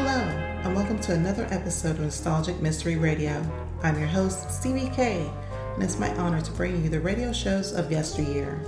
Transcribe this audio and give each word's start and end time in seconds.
Hello, 0.00 0.22
and 0.62 0.76
welcome 0.76 1.00
to 1.00 1.12
another 1.12 1.48
episode 1.50 1.96
of 1.96 2.02
Nostalgic 2.02 2.60
Mystery 2.60 2.94
Radio. 2.94 3.44
I'm 3.82 3.98
your 3.98 4.06
host, 4.06 4.48
Stevie 4.48 4.92
and 4.96 5.82
it's 5.82 5.98
my 5.98 6.16
honor 6.18 6.40
to 6.40 6.52
bring 6.52 6.84
you 6.84 6.88
the 6.88 7.00
radio 7.00 7.32
shows 7.32 7.72
of 7.72 7.90
yesteryear. 7.90 8.60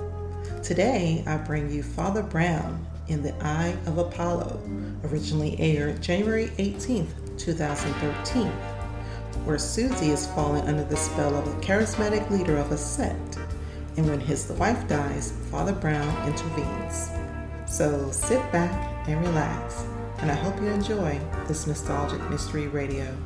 Today, 0.64 1.22
I 1.28 1.36
bring 1.36 1.70
you 1.70 1.84
Father 1.84 2.24
Brown 2.24 2.84
in 3.06 3.22
the 3.22 3.32
Eye 3.45 3.77
of 3.86 3.98
Apollo, 3.98 4.60
originally 5.04 5.54
aired 5.60 6.02
January 6.02 6.48
18th, 6.58 7.38
2013, 7.38 8.48
where 9.44 9.56
Susie 9.56 10.10
is 10.10 10.27
falling 10.27 10.66
under 10.66 10.83
the 10.83 10.97
spell 10.97 11.36
of 11.36 11.47
a 11.47 11.60
charismatic 11.60 12.28
leader 12.28 12.56
of 12.56 12.72
a 12.72 12.77
sect, 12.77 13.38
and 13.97 14.08
when 14.08 14.19
his 14.19 14.48
wife 14.55 14.88
dies, 14.88 15.33
Father 15.48 15.74
Brown 15.74 16.28
intervenes. 16.28 17.08
So 17.66 18.10
sit 18.10 18.41
back 18.50 19.08
and 19.08 19.24
relax, 19.24 19.84
and 20.20 20.30
I 20.30 20.34
hope 20.34 20.60
you 20.60 20.69
enjoy 20.69 21.19
this 21.47 21.66
nostalgic 21.66 22.20
mystery 22.30 22.69
radio. 22.69 23.16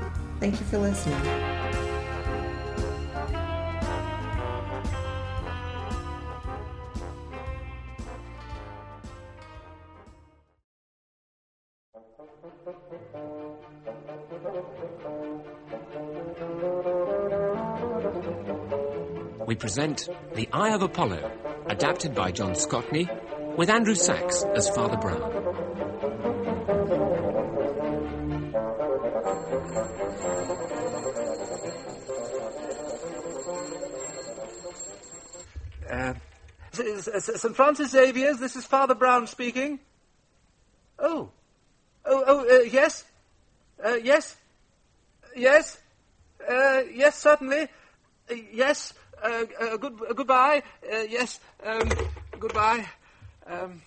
Thank 0.41 0.61
you 0.61 0.67
for 0.67 0.79
listening. 0.79 1.21
we 19.47 19.59
present 19.59 20.09
The 20.35 20.49
Eye 20.53 20.75
of 20.75 20.83
Apollo, 20.83 21.31
adapted 21.67 22.13
by 22.13 22.33
John 22.33 22.55
Scotney, 22.55 23.09
with 23.57 23.71
Andrew 23.71 23.95
Sachs 23.95 24.43
as 24.57 24.69
Father 24.69 24.97
Brown. 24.97 25.94
St. 37.05 37.57
Francis 37.57 37.91
Xavier's, 37.91 38.39
this 38.39 38.57
is 38.57 38.65
Father 38.65 38.95
Brown 38.95 39.27
speaking. 39.27 39.81
Oh. 40.99 41.31
Oh, 42.05 42.25
oh, 42.27 42.41
uh, 42.41 42.63
yes? 42.63 43.05
Uh, 43.85 43.95
yes? 43.95 44.37
Yes? 45.35 45.79
Uh, 46.47 46.83
yes, 46.93 47.19
certainly. 47.19 47.63
Uh, 48.31 48.35
yes. 48.53 48.93
Uh, 49.23 49.45
uh, 49.61 49.77
good, 49.77 49.95
uh, 50.09 50.13
goodbye. 50.13 50.63
Uh, 50.83 50.99
yes. 51.09 51.41
Um, 51.65 51.97
goodbye. 52.39 52.87
Um, 53.47 53.83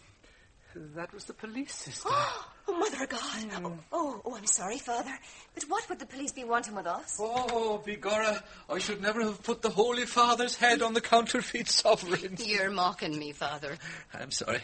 that 0.76 1.14
was 1.14 1.26
the 1.26 1.34
police, 1.34 1.74
sister. 1.74 2.10
Oh, 2.68 2.78
Mother 2.78 3.04
of 3.04 3.10
God. 3.10 3.46
Oh, 3.64 3.74
oh, 3.92 4.22
oh, 4.26 4.36
I'm 4.36 4.46
sorry, 4.46 4.78
Father. 4.78 5.18
But 5.56 5.64
what 5.70 5.88
would 5.90 6.00
the 6.00 6.06
police 6.06 6.32
be 6.34 6.44
wanting 6.44 6.76
with 6.76 6.86
us? 6.88 7.18
Oh, 7.20 7.82
Bigorra, 7.86 8.44
I 8.70 8.80
should 8.80 9.02
never 9.02 9.22
have 9.24 9.42
put 9.44 9.62
the 9.62 9.70
Holy 9.70 10.06
Father's 10.06 10.56
head 10.56 10.82
on 10.82 10.94
the 10.94 11.02
counterfeit 11.02 11.70
sovereigns. 11.70 12.46
You're 12.48 12.70
mocking 12.72 13.18
me, 13.18 13.32
Father. 13.32 13.78
I'm 14.14 14.32
sorry. 14.32 14.62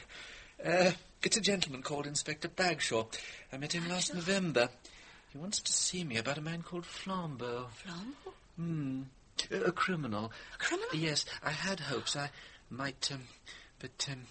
Uh, 0.63 0.91
it's 1.21 1.37
a 1.37 1.41
gentleman 1.41 1.81
called 1.81 2.05
Inspector 2.05 2.47
Bagshaw. 2.49 3.05
I 3.51 3.57
met 3.57 3.73
him 3.73 3.87
last 3.87 4.13
November. 4.13 4.69
He 5.31 5.37
wants 5.37 5.61
to 5.61 5.71
see 5.71 6.03
me 6.03 6.17
about 6.17 6.37
a 6.37 6.41
man 6.41 6.61
called 6.61 6.83
Flambeau. 6.83 7.67
Flambeau? 7.83 8.33
Hmm. 8.57 9.01
A, 9.51 9.61
a 9.63 9.71
criminal. 9.71 10.31
A 10.53 10.57
criminal? 10.57 10.89
Yes, 10.93 11.25
I 11.43 11.51
had 11.51 11.79
hopes 11.79 12.15
I 12.15 12.29
might, 12.69 13.09
um, 13.11 13.21
but, 13.79 14.07
um, 14.11 14.21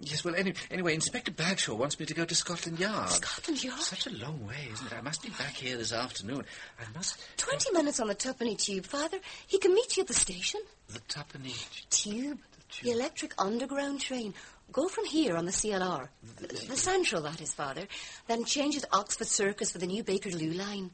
yes, 0.00 0.24
well, 0.24 0.34
any, 0.34 0.54
anyway, 0.70 0.94
Inspector 0.94 1.30
Bagshaw 1.32 1.74
wants 1.74 1.98
me 1.98 2.06
to 2.06 2.14
go 2.14 2.24
to 2.24 2.34
Scotland 2.34 2.78
Yard. 2.78 3.10
Scotland 3.10 3.62
Yard? 3.62 3.80
Such 3.80 4.06
a 4.06 4.10
long 4.10 4.46
way, 4.46 4.68
isn't 4.72 4.86
it? 4.86 4.92
I 4.92 5.00
must 5.00 5.22
be 5.22 5.30
back 5.30 5.54
here 5.54 5.76
this 5.76 5.92
afternoon. 5.92 6.44
I 6.78 6.84
must... 6.94 7.18
Twenty 7.36 7.72
minutes 7.72 8.00
on 8.00 8.08
the 8.08 8.14
Tuppenny 8.14 8.56
Tube, 8.56 8.86
Father. 8.86 9.18
He 9.46 9.58
can 9.58 9.74
meet 9.74 9.96
you 9.96 10.02
at 10.02 10.08
the 10.08 10.14
station. 10.14 10.60
The 10.88 11.00
Tuppenny... 11.08 11.54
Tube? 11.90 12.38
tube. 12.70 12.84
The 12.84 12.90
electric 12.98 13.34
underground 13.38 14.00
train. 14.00 14.34
Go 14.72 14.88
from 14.88 15.04
here 15.04 15.36
on 15.36 15.46
the 15.46 15.52
CLR. 15.52 16.08
The, 16.36 16.46
the 16.46 16.76
Central, 16.76 17.22
that 17.22 17.40
is, 17.40 17.52
Father. 17.52 17.86
Then 18.28 18.44
change 18.44 18.76
at 18.76 18.84
Oxford 18.92 19.26
Circus 19.26 19.72
for 19.72 19.78
the 19.78 19.86
new 19.86 20.04
Bakerloo 20.04 20.56
line. 20.56 20.90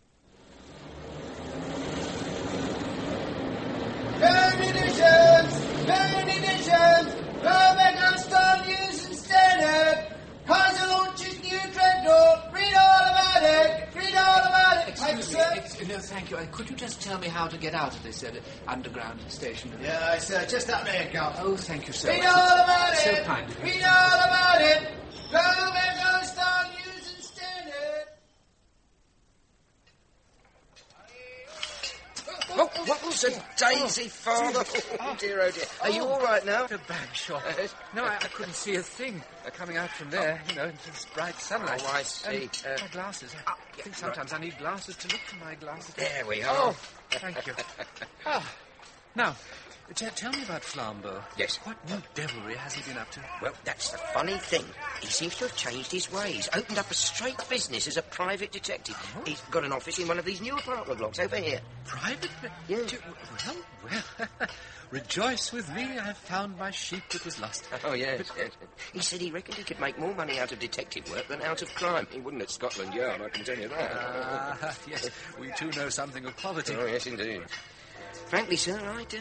Terminations! 4.18 5.86
Terminations! 5.86 6.25
Thank 16.26 16.42
you. 16.42 16.48
Could 16.52 16.70
you 16.70 16.76
just 16.76 17.00
tell 17.00 17.18
me 17.18 17.28
how 17.28 17.46
to 17.46 17.56
get 17.56 17.74
out 17.74 17.94
of 17.94 18.02
this 18.02 18.22
uh, 18.24 18.30
underground 18.66 19.20
station? 19.28 19.72
Yeah, 19.82 20.18
sir, 20.18 20.44
just 20.46 20.70
up 20.70 20.84
there, 20.84 21.08
Gov. 21.12 21.34
Oh, 21.40 21.56
thank 21.56 21.86
you 21.86 21.92
so 21.92 22.08
Read 22.08 22.18
much. 22.18 22.28
all 22.28 22.64
about 22.64 22.96
so 22.96 23.10
it! 23.10 23.24
kind 23.24 23.50
of 23.50 23.58
you. 23.58 23.64
Read 23.64 23.82
all 23.84 24.18
about 24.20 24.60
it! 24.60 24.88
Perfect 25.30 25.75
a 33.86 33.88
daisy, 33.88 34.08
Father? 34.08 34.64
Oh, 35.00 35.16
dear, 35.18 35.42
oh, 35.42 35.50
dear. 35.50 35.64
Are 35.82 35.90
you 35.90 36.04
all 36.04 36.20
right 36.20 36.44
now? 36.44 36.66
The 36.66 36.76
A 36.76 36.78
Bagshaw. 36.78 37.40
no, 37.94 38.04
I, 38.04 38.16
I 38.16 38.28
couldn't 38.28 38.54
see 38.54 38.74
a 38.76 38.82
thing 38.82 39.22
uh, 39.46 39.50
coming 39.50 39.76
out 39.76 39.90
from 39.90 40.10
there, 40.10 40.42
you 40.48 40.56
know, 40.56 40.64
into 40.64 40.90
this 40.90 41.06
bright 41.14 41.36
sunlight. 41.36 41.82
Oh, 41.84 41.92
I 41.92 42.02
see. 42.02 42.48
Uh, 42.66 42.76
my 42.80 42.88
glasses. 42.88 43.34
I 43.46 43.52
yeah, 43.76 43.84
think 43.84 43.96
sometimes 43.96 44.32
I 44.32 44.38
need 44.38 44.58
glasses 44.58 44.96
to 44.96 45.08
look 45.08 45.20
for 45.20 45.44
my 45.44 45.54
glasses. 45.54 45.94
There 45.94 46.24
we 46.28 46.42
are. 46.42 46.56
Oh, 46.56 46.76
thank 47.10 47.46
you. 47.46 47.52
ah, 48.26 48.54
now, 49.14 49.34
t- 49.94 50.06
tell 50.14 50.32
me 50.32 50.42
about 50.42 50.62
Flambeau. 50.62 51.22
Yes. 51.36 51.56
What 51.64 51.76
new 51.88 52.02
devilry 52.14 52.54
has 52.56 52.74
he 52.74 52.88
been 52.90 52.98
up 52.98 53.10
to? 53.12 53.20
Well, 53.42 53.52
that's 53.64 53.90
the 53.92 53.98
funny 53.98 54.36
thing. 54.38 54.64
He 55.00 55.06
seems 55.08 55.34
to 55.36 55.44
have 55.46 55.56
changed 55.56 55.92
his 55.92 56.10
ways. 56.12 56.48
Opened 56.54 56.78
up 56.78 56.90
a 56.90 56.94
straight 56.94 57.36
business 57.48 57.86
as 57.86 57.96
a 57.96 58.02
private 58.02 58.52
detective. 58.52 58.96
He's 59.24 59.40
got 59.50 59.64
an 59.64 59.72
office 59.72 59.98
in 59.98 60.08
one 60.08 60.18
of 60.18 60.24
these 60.24 60.40
new 60.40 60.56
apartment 60.56 60.98
blocks 60.98 61.18
over 61.18 61.36
here. 61.36 61.60
Private? 61.84 62.30
Yeah. 62.68 62.78
Well, 63.44 63.56
well. 64.28 64.48
Rejoice 64.90 65.52
with 65.52 65.68
me, 65.74 65.98
I've 65.98 66.16
found 66.16 66.56
my 66.56 66.70
sheep 66.70 67.02
that 67.10 67.24
was 67.24 67.40
lost. 67.40 67.68
Oh, 67.84 67.94
yes, 67.94 68.30
yes. 68.38 68.52
He 68.92 69.00
said 69.00 69.20
he 69.20 69.32
reckoned 69.32 69.56
he 69.56 69.64
could 69.64 69.80
make 69.80 69.98
more 69.98 70.14
money 70.14 70.38
out 70.38 70.52
of 70.52 70.60
detective 70.60 71.10
work 71.10 71.26
than 71.26 71.42
out 71.42 71.60
of 71.60 71.74
crime. 71.74 72.06
He 72.10 72.20
wouldn't 72.20 72.42
at 72.42 72.50
Scotland 72.50 72.94
Yard, 72.94 73.20
I 73.20 73.28
can 73.28 73.44
tell 73.44 73.58
you 73.58 73.68
that. 73.68 73.90
Ah, 73.92 74.76
yes, 74.88 75.10
we 75.40 75.50
too 75.56 75.72
know 75.72 75.88
something 75.88 76.24
of 76.24 76.36
poverty. 76.36 76.76
Oh, 76.78 76.86
yes, 76.86 77.06
indeed. 77.06 77.42
Frankly, 78.28 78.56
sir, 78.56 78.78
I'd 78.78 79.12
uh, 79.12 79.18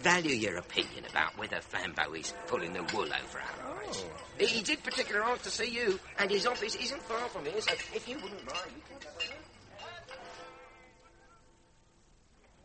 value 0.00 0.34
your 0.34 0.56
opinion 0.58 1.04
about 1.10 1.36
whether 1.38 1.56
Flambeau 1.56 2.18
is 2.18 2.32
pulling 2.46 2.72
the 2.72 2.82
wool 2.94 3.04
over 3.06 3.38
our 3.40 3.84
eyes. 3.84 4.04
He, 4.38 4.46
he 4.46 4.62
did 4.62 4.82
particularly 4.82 5.30
ask 5.32 5.42
to 5.42 5.50
see 5.50 5.70
you, 5.70 5.98
and 6.18 6.30
his 6.30 6.46
office 6.46 6.74
isn't 6.76 7.02
far 7.02 7.28
from 7.28 7.44
here, 7.44 7.60
so 7.60 7.72
if 7.94 8.06
you 8.08 8.16
wouldn't 8.16 8.44
mind... 8.46 8.70
you 8.74 8.82
could- 8.88 9.06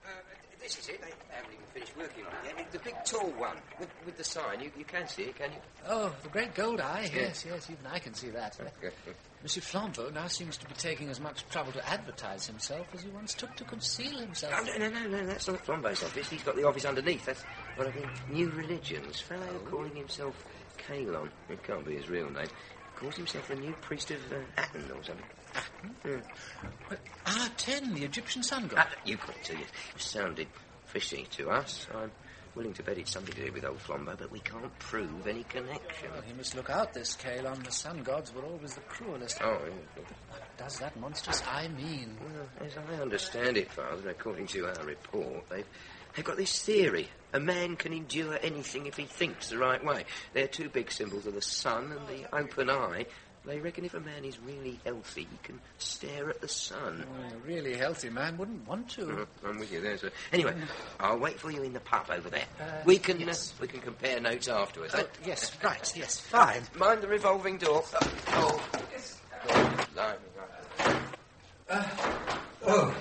Uh, 0.04 0.10
this 0.62 0.78
is 0.80 0.90
it. 0.90 1.00
They 1.02 1.14
haven't 1.30 1.54
even 1.54 1.66
finished 1.74 1.96
working 1.98 2.26
on 2.26 2.32
it. 2.34 2.41
The 2.72 2.80
big 2.80 2.96
tall 3.04 3.32
one 3.32 3.58
with, 3.80 3.90
with 4.06 4.18
the 4.18 4.24
sign. 4.24 4.62
You, 4.62 4.72
you 4.78 4.86
can 4.86 5.06
see 5.08 5.24
it, 5.24 5.36
can 5.36 5.52
you? 5.52 5.58
Oh, 5.90 6.14
the 6.24 6.30
great 6.30 6.56
gold 6.56 6.80
eye. 6.80 7.10
Yes, 7.14 7.46
yes, 7.46 7.70
even 7.70 7.86
I 7.86 8.00
can 8.00 8.14
see 8.14 8.30
that. 8.30 8.58
Monsieur 9.44 9.62
Flambeau 9.62 10.14
now 10.14 10.28
seems 10.28 10.56
to 10.58 10.66
be 10.68 10.74
taking 10.76 11.10
as 11.10 11.20
much 11.20 11.46
trouble 11.50 11.74
to 11.74 11.90
advertise 11.90 12.46
himself 12.46 12.88
as 12.94 13.02
he 13.02 13.10
once 13.10 13.34
took 13.34 13.54
to 13.58 13.66
conceal 13.66 14.20
himself. 14.20 14.54
Oh, 14.56 14.64
no, 14.78 14.88
no, 14.88 14.90
no, 14.90 15.08
no, 15.08 15.26
that's 15.26 15.48
not 15.48 15.66
Flambeau's 15.66 16.04
office. 16.04 16.30
He's 16.30 16.44
got 16.44 16.56
the 16.56 16.66
office 16.66 16.86
underneath. 16.86 17.26
That's 17.26 17.44
one 17.76 17.88
of 17.88 17.94
the 17.94 18.34
new 18.34 18.50
religions. 18.52 19.20
Fellow 19.20 19.60
calling 19.66 19.96
himself 19.96 20.46
Kalon. 20.78 21.30
It 21.50 21.64
can't 21.64 21.86
be 21.86 21.96
his 21.96 22.10
real 22.10 22.30
name. 22.30 22.48
Calls 22.96 23.18
himself 23.18 23.48
the 23.48 23.56
new 23.56 23.74
priest 23.74 24.12
of 24.12 24.20
uh, 24.32 24.36
Aten 24.62 24.92
or 24.92 25.04
something. 25.04 26.22
But 26.88 27.00
Aten, 27.28 27.96
the 27.96 28.04
Egyptian 28.04 28.44
sun 28.44 28.68
god. 28.68 28.86
Ah, 28.88 28.96
you 29.04 29.18
put 29.18 29.36
it 29.50 29.58
you. 29.58 29.66
It 29.96 30.02
sounded 30.02 30.48
fishy 30.86 31.26
to 31.32 31.50
us. 31.50 31.88
I'm 31.94 32.12
willing 32.56 32.74
to 32.74 32.84
bet 32.84 32.98
it's 32.98 33.12
something 33.12 33.34
to 33.36 33.46
do 33.46 33.52
with 33.52 33.66
old 33.66 33.80
Flambeau, 33.80 34.18
but 34.18 34.32
we 34.32 34.40
can't 34.40 34.78
prove 34.80 35.28
any 35.28 35.44
connection. 35.44 36.10
Well, 36.12 36.22
he 36.22 36.34
must 36.34 36.56
look 36.56 36.70
out, 36.70 36.94
this 36.94 37.16
Kalon. 37.16 37.64
The 37.64 37.72
sun 37.72 38.04
gods 38.04 38.34
were 38.34 38.44
always 38.44 38.74
the 38.74 38.82
cruelest. 38.82 39.42
Oh, 39.42 39.60
yeah. 39.64 40.04
What 40.30 40.42
does 40.58 40.80
that 40.80 41.00
monstrous 41.00 41.42
eye 41.48 41.70
mean? 41.70 42.18
Well, 42.22 42.68
as 42.68 42.78
I 42.78 43.02
understand 43.02 43.58
it, 43.58 43.72
Father, 43.72 44.10
according 44.10 44.48
to 44.48 44.68
our 44.68 44.86
report, 44.86 45.50
they've, 45.50 45.66
they've 46.16 46.26
got 46.26 46.38
this 46.38 46.62
theory. 46.62 47.10
A 47.34 47.40
man 47.40 47.78
can 47.78 47.94
endure 47.94 48.38
anything 48.42 48.86
if 48.88 48.98
he 48.98 49.06
thinks 49.06 49.50
the 49.50 49.58
right 49.58 49.84
way. 49.84 50.04
They're 50.34 50.48
two 50.48 50.68
big 50.70 50.92
symbols 50.92 51.26
of 51.26 51.34
the 51.34 51.42
sun 51.42 51.94
and 51.94 52.08
the 52.08 52.36
open 52.36 52.70
eye. 52.70 53.06
They 53.44 53.60
reckon 53.60 53.86
if 53.86 53.96
a 53.96 54.00
man 54.00 54.24
is 54.24 54.38
really 54.40 54.80
healthy, 54.86 55.22
he 55.30 55.38
can 55.42 55.60
stare 55.80 56.30
at 56.30 56.42
the 56.42 56.48
sun. 56.48 57.06
Well, 57.12 57.32
a 57.34 57.38
really 57.48 57.76
healthy 57.76 58.10
man 58.10 58.38
wouldn't 58.38 58.68
want 58.68 58.90
to. 58.92 59.02
Mhm, 59.02 59.28
I'm 59.44 59.58
with 59.58 59.72
you 59.72 59.82
there, 59.82 59.98
sir. 59.98 60.12
Anyway, 60.32 60.54
I'll 61.00 61.18
wait 61.18 61.40
for 61.40 61.50
you 61.50 61.64
in 61.64 61.74
the 61.74 61.80
pub 61.80 62.06
over 62.12 62.30
there. 62.30 62.46
Uh, 62.60 62.64
we 62.86 63.00
can 63.00 63.20
yes. 63.20 63.52
uh, 63.52 63.62
we 63.62 63.68
can 63.68 63.82
compare 63.82 64.20
notes 64.20 64.48
afterwards. 64.48 64.94
Oh, 64.96 65.08
yes, 65.26 65.52
right, 65.64 65.92
yes, 65.96 66.20
fine. 66.30 66.62
Mind 66.78 67.02
the 67.02 67.08
revolving 67.08 67.58
door. 67.58 67.84
Oh, 68.28 68.64
yes. 68.92 69.20
Blimey, 69.96 70.18
right. 70.38 71.86
Oh. 72.64 72.96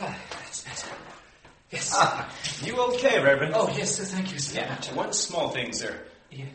Ah, 0.00 0.18
that's 0.30 0.62
better. 0.62 0.94
Yes. 1.70 1.90
Ah, 1.92 2.32
you 2.62 2.76
okay, 2.76 3.20
Reverend? 3.20 3.52
Oh, 3.56 3.68
yes, 3.76 3.96
sir. 3.96 4.04
Thank 4.04 4.32
you, 4.32 4.38
sir. 4.38 4.60
Yeah, 4.60 4.94
one 4.94 5.12
small 5.12 5.48
thing, 5.50 5.72
sir. 5.72 5.98
Yes. 6.30 6.46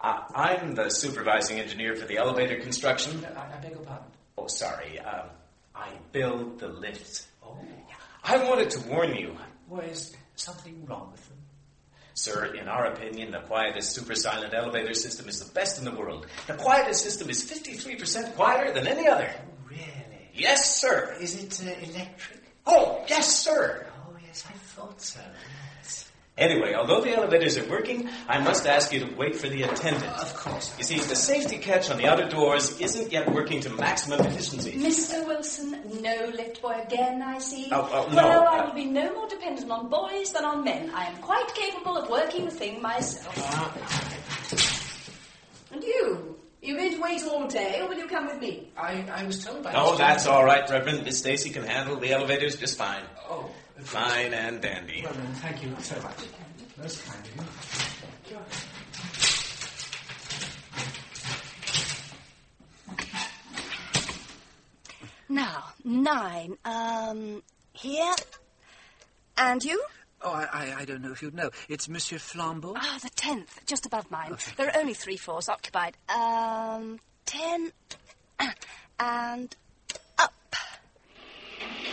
Uh, 0.00 0.22
I'm 0.34 0.74
the 0.74 0.88
supervising 0.88 1.58
engineer 1.60 1.94
for 1.94 2.06
the 2.06 2.16
elevator 2.16 2.58
construction. 2.60 3.24
I, 3.36 3.56
I 3.56 3.60
beg 3.60 3.72
your 3.72 3.80
pardon. 3.80 4.06
Oh, 4.38 4.46
sorry. 4.46 4.98
Um, 5.00 5.26
I 5.74 5.90
build 6.12 6.58
the 6.58 6.68
lifts. 6.68 7.26
Oh. 7.42 7.58
Yeah. 7.88 7.94
I 8.24 8.48
wanted 8.48 8.70
to 8.70 8.88
warn 8.88 9.14
you, 9.14 9.36
Well, 9.68 9.82
is 9.82 10.14
something 10.36 10.84
wrong 10.86 11.10
with 11.12 11.28
them? 11.28 11.36
sir. 12.14 12.54
In 12.54 12.68
our 12.68 12.86
opinion, 12.86 13.30
the 13.30 13.40
quietest 13.40 13.92
super 13.92 14.14
silent 14.14 14.52
elevator 14.52 14.92
system 14.94 15.28
is 15.28 15.38
the 15.44 15.50
best 15.52 15.78
in 15.78 15.84
the 15.84 15.92
world. 15.92 16.26
The 16.46 16.54
quietest 16.54 17.02
system 17.02 17.30
is 17.30 17.42
53% 17.50 18.34
quieter 18.36 18.72
than 18.72 18.86
any 18.86 19.08
other. 19.08 19.30
Really? 19.66 20.28
Yes, 20.34 20.78
sir. 20.80 21.16
Is 21.20 21.42
it 21.42 21.62
uh, 21.66 21.70
electric? 21.90 22.40
Oh, 22.66 23.04
yes, 23.08 23.38
sir. 23.42 23.86
Oh, 24.06 24.14
yes, 24.26 24.44
I 24.48 24.52
thought 24.52 25.00
so. 25.00 25.20
Yes. 26.38 26.50
Anyway, 26.50 26.74
although 26.74 27.00
the 27.02 27.14
elevators 27.14 27.58
are 27.58 27.68
working, 27.68 28.08
I 28.28 28.38
must 28.40 28.66
ask 28.66 28.92
you 28.92 29.00
to 29.00 29.14
wait 29.16 29.36
for 29.36 29.48
the 29.48 29.62
attendant. 29.64 30.06
Of 30.18 30.34
course. 30.34 30.74
You 30.78 30.84
see, 30.84 30.98
the 30.98 31.16
safety 31.16 31.58
catch 31.58 31.90
on 31.90 31.98
the 31.98 32.06
outer 32.06 32.28
doors 32.28 32.80
isn't 32.80 33.12
yet 33.12 33.30
working 33.30 33.60
to 33.62 33.70
maximum 33.70 34.20
efficiency. 34.20 34.72
Mr. 34.72 35.26
Wilson, 35.26 35.72
no 36.00 36.30
lift 36.34 36.62
boy 36.62 36.80
again, 36.86 37.20
I 37.20 37.38
see. 37.40 37.68
Oh, 37.70 37.88
oh, 37.92 38.08
no. 38.14 38.16
Well, 38.16 38.48
I 38.48 38.64
will 38.64 38.72
be 38.74 38.86
no 38.86 39.14
more 39.14 39.28
dependent 39.28 39.70
on 39.70 39.88
boys 39.90 40.32
than 40.32 40.44
on 40.44 40.64
men. 40.64 40.90
I 40.94 41.06
am 41.06 41.16
quite 41.18 41.52
capable 41.54 41.96
of 41.98 42.08
working 42.08 42.46
the 42.46 42.50
thing 42.50 42.80
myself. 42.80 43.36
Uh. 43.36 43.70
And 45.72 45.84
you? 45.84 46.36
You 46.62 46.76
going 46.76 46.92
to 46.92 47.00
wait 47.00 47.22
all 47.24 47.46
day, 47.46 47.80
or 47.80 47.88
will 47.88 47.96
you 47.96 48.06
come 48.06 48.26
with 48.26 48.38
me? 48.38 48.68
I, 48.76 49.04
I 49.14 49.24
was 49.24 49.42
told 49.44 49.62
by 49.62 49.72
Oh, 49.72 49.92
Mr. 49.92 49.98
that's 49.98 50.26
all 50.26 50.44
right, 50.44 50.68
Reverend. 50.68 51.04
Miss 51.04 51.18
Stacy 51.18 51.50
can 51.50 51.64
handle 51.64 51.96
the 51.96 52.12
elevators 52.12 52.56
just 52.56 52.76
fine. 52.76 53.02
Oh, 53.30 53.48
Fine 53.82 54.34
and 54.34 54.60
dandy. 54.60 55.02
well, 55.04 55.12
then, 55.12 55.26
thank 55.34 55.62
you 55.62 55.74
so 55.80 56.00
much. 56.02 56.18
Most 56.78 57.06
kind 57.06 57.24
of 57.26 58.30
you. 58.30 58.36
Now, 65.28 65.64
nine. 65.84 66.56
Um, 66.64 67.42
here. 67.72 68.14
And 69.36 69.62
you? 69.64 69.82
Oh, 70.22 70.32
I, 70.32 70.44
I, 70.52 70.74
I 70.80 70.84
don't 70.84 71.02
know 71.02 71.12
if 71.12 71.22
you'd 71.22 71.34
know. 71.34 71.50
It's 71.68 71.88
Monsieur 71.88 72.18
Flambeau. 72.18 72.74
Ah, 72.76 72.98
the 73.02 73.10
tenth, 73.10 73.60
just 73.66 73.86
above 73.86 74.10
mine. 74.10 74.36
There 74.56 74.66
are 74.68 74.76
only 74.78 74.92
three 74.94 75.16
floors 75.16 75.48
occupied. 75.48 75.96
Um, 76.08 76.98
ten. 77.26 77.72
And 79.02 79.44
up. 79.46 79.69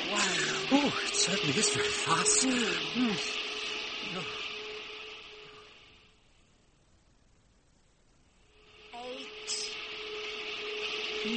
Oh, 0.09 0.93
it 1.05 1.13
certainly 1.13 1.57
is 1.57 1.69
very 1.69 1.87
fast. 1.87 2.43
Hmm. 2.43 3.11
Eight. 8.95 9.73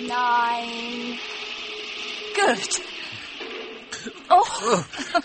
Nine. 0.09 1.19
Good. 2.37 2.69
Oh. 4.31 4.47
Oh, 4.63 4.87
the 5.03 5.23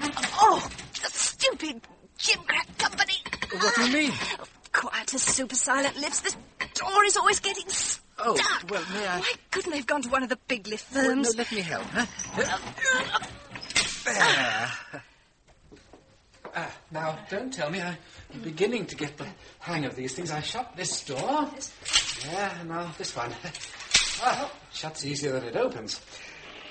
oh, 0.40 0.68
stupid 1.08 1.80
gimcrack 2.18 2.78
company. 2.78 3.14
What 3.52 3.74
do 3.74 3.86
you 3.86 3.92
mean? 3.92 4.12
Quiet 4.72 5.14
as 5.14 5.22
super 5.22 5.54
silent 5.54 5.96
lifts. 5.96 6.20
This 6.20 6.36
door 6.74 7.04
is 7.04 7.16
always 7.16 7.40
getting 7.40 7.68
Oh, 8.22 8.36
well, 8.68 8.82
may 8.92 9.06
I- 9.06 9.18
Why 9.20 9.32
couldn't 9.50 9.70
they 9.70 9.78
have 9.78 9.86
gone 9.86 10.02
to 10.02 10.08
one 10.08 10.22
of 10.22 10.28
the 10.28 10.38
big 10.48 10.66
lift 10.66 10.84
firms? 10.92 11.06
Well, 11.06 11.16
no, 11.16 11.30
let 11.38 11.52
me 11.52 11.60
help. 11.60 11.84
Huh? 11.84 12.06
There. 14.04 14.72
Ah, 16.54 16.72
now, 16.90 17.18
don't 17.30 17.52
tell 17.52 17.70
me. 17.70 17.80
I'm 17.80 17.96
beginning 18.42 18.86
to 18.86 18.96
get 18.96 19.16
the 19.16 19.26
hang 19.60 19.84
of 19.84 19.94
these 19.94 20.14
things. 20.14 20.30
I 20.30 20.40
shut 20.40 20.74
this 20.76 21.04
door. 21.04 21.48
Yeah, 22.26 22.58
and 22.60 22.68
now 22.70 22.90
this 22.98 23.14
one. 23.14 23.32
Ah, 24.22 24.50
shuts 24.72 25.04
easier 25.04 25.32
than 25.32 25.44
it 25.44 25.56
opens. 25.56 26.00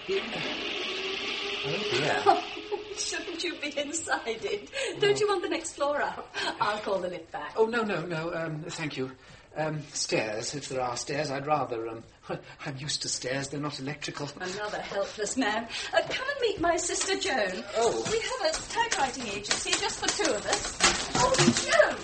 Oh, 0.09 1.77
dear. 1.91 2.23
Shouldn't 2.97 3.43
you 3.43 3.55
be 3.55 3.77
inside 3.79 4.43
it? 4.43 4.69
Don't 4.99 5.17
you 5.19 5.27
want 5.27 5.41
the 5.43 5.49
next 5.49 5.73
floor 5.73 6.01
up? 6.01 6.35
I'll 6.59 6.79
call 6.79 6.99
the 6.99 7.07
lift 7.07 7.31
back. 7.31 7.53
Oh, 7.55 7.65
no, 7.65 7.81
no, 7.83 8.01
no. 8.05 8.33
Um, 8.33 8.63
thank 8.67 8.97
you. 8.97 9.11
Um, 9.55 9.81
stairs, 9.93 10.53
if 10.53 10.69
there 10.69 10.81
are 10.81 10.95
stairs, 10.95 11.31
I'd 11.31 11.45
rather. 11.47 11.87
Um, 11.89 12.03
I'm 12.65 12.77
used 12.77 13.01
to 13.01 13.09
stairs. 13.09 13.49
They're 13.49 13.59
not 13.59 13.79
electrical. 13.79 14.29
Another 14.39 14.79
helpless 14.79 15.37
man. 15.37 15.67
Uh, 15.93 16.01
come 16.07 16.27
and 16.27 16.41
meet 16.41 16.61
my 16.61 16.77
sister 16.77 17.17
Joan. 17.17 17.63
Oh. 17.77 18.07
We 18.11 18.19
have 18.19 18.53
a 18.53 18.71
typewriting 18.71 19.27
agency 19.27 19.71
just 19.71 19.99
for 19.99 20.23
two 20.23 20.31
of 20.31 20.45
us. 20.45 20.77
Oh, 21.15 21.35
Joan! 21.65 21.97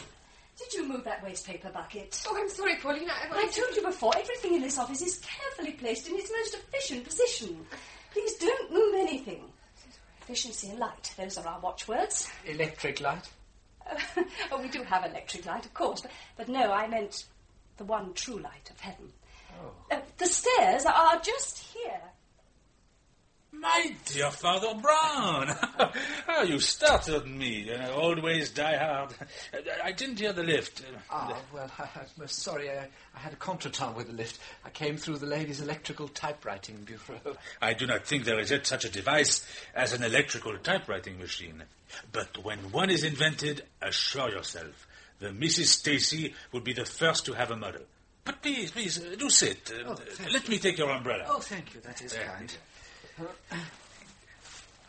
Did 0.57 0.73
you 0.73 0.87
move 0.87 1.03
that 1.03 1.23
waste 1.23 1.45
paper 1.45 1.69
bucket? 1.69 2.19
Oh, 2.27 2.35
I'm 2.37 2.49
sorry, 2.49 2.77
Paulina. 2.77 3.11
I, 3.11 3.27
I 3.37 3.47
told 3.47 3.75
you 3.75 3.83
before, 3.83 4.13
everything 4.17 4.55
in 4.55 4.61
this 4.61 4.79
office 4.79 5.01
is 5.01 5.19
carefully 5.19 5.73
placed 5.73 6.07
in 6.07 6.15
its 6.15 6.31
most 6.31 6.55
efficient 6.55 7.03
position. 7.03 7.65
Please 8.11 8.35
don't 8.37 8.71
move 8.71 8.95
anything. 8.95 9.43
Efficiency 10.21 10.69
and 10.69 10.79
light, 10.79 11.13
those 11.17 11.37
are 11.37 11.47
our 11.47 11.59
watchwords. 11.59 12.31
Electric 12.45 12.99
light? 12.99 13.29
oh, 14.51 14.61
we 14.61 14.67
do 14.69 14.81
have 14.83 15.05
electric 15.05 15.45
light, 15.45 15.65
of 15.65 15.73
course, 15.73 16.01
but, 16.01 16.11
but 16.37 16.49
no, 16.49 16.71
I 16.71 16.87
meant 16.87 17.25
the 17.77 17.85
one 17.85 18.13
true 18.13 18.39
light 18.39 18.69
of 18.69 18.79
heaven. 18.79 19.11
Uh, 19.91 19.99
the 20.17 20.27
stairs 20.27 20.85
are 20.85 21.19
just 21.19 21.59
here. 21.59 22.01
My 23.59 23.95
dear 24.05 24.31
Father 24.31 24.73
Brown, 24.79 25.47
how 26.27 26.41
you 26.43 26.59
startled 26.59 27.27
me. 27.27 27.61
You 27.61 27.77
know, 27.77 27.93
always 27.93 28.49
die 28.49 28.75
hard. 28.75 29.13
I 29.83 29.91
didn't 29.93 30.19
hear 30.19 30.33
the 30.33 30.43
lift. 30.43 30.83
Ah, 31.09 31.37
well, 31.53 31.71
I, 31.79 31.83
I'm 31.95 32.05
most 32.17 32.39
sorry. 32.39 32.69
I, 32.69 32.87
I 33.15 33.19
had 33.19 33.33
a 33.33 33.37
contretemps 33.37 33.95
with 33.95 34.07
the 34.07 34.13
lift. 34.13 34.39
I 34.65 34.69
came 34.69 34.97
through 34.97 35.19
the 35.19 35.25
ladies' 35.25 35.61
electrical 35.61 36.07
typewriting 36.09 36.85
bureau. 36.85 37.37
I 37.61 37.73
do 37.73 37.87
not 37.87 38.05
think 38.05 38.25
there 38.25 38.39
is 38.39 38.51
yet 38.51 38.67
such 38.67 38.83
a 38.83 38.89
device 38.89 39.45
as 39.73 39.93
an 39.93 40.03
electrical 40.03 40.57
typewriting 40.57 41.17
machine. 41.17 41.63
But 42.11 42.43
when 42.43 42.59
one 42.71 42.89
is 42.89 43.03
invented, 43.03 43.63
assure 43.81 44.29
yourself, 44.31 44.84
the 45.19 45.27
Mrs. 45.29 45.67
Stacy 45.67 46.33
will 46.51 46.61
be 46.61 46.73
the 46.73 46.85
first 46.85 47.25
to 47.25 47.33
have 47.33 47.51
a 47.51 47.55
model. 47.57 47.81
But 48.23 48.41
please, 48.41 48.71
please, 48.71 48.99
uh, 48.99 49.15
do 49.17 49.29
sit. 49.29 49.71
Uh, 49.71 49.89
Oh, 49.91 49.95
thank 49.95 50.33
let 50.33 50.49
me 50.49 50.57
take 50.57 50.77
your 50.77 50.89
umbrella. 50.89 51.25
Oh, 51.27 51.39
thank 51.39 51.73
you. 51.75 51.81
That 51.81 52.01
is 52.01 52.13
kind. 52.13 52.53
Uh, 53.51 53.55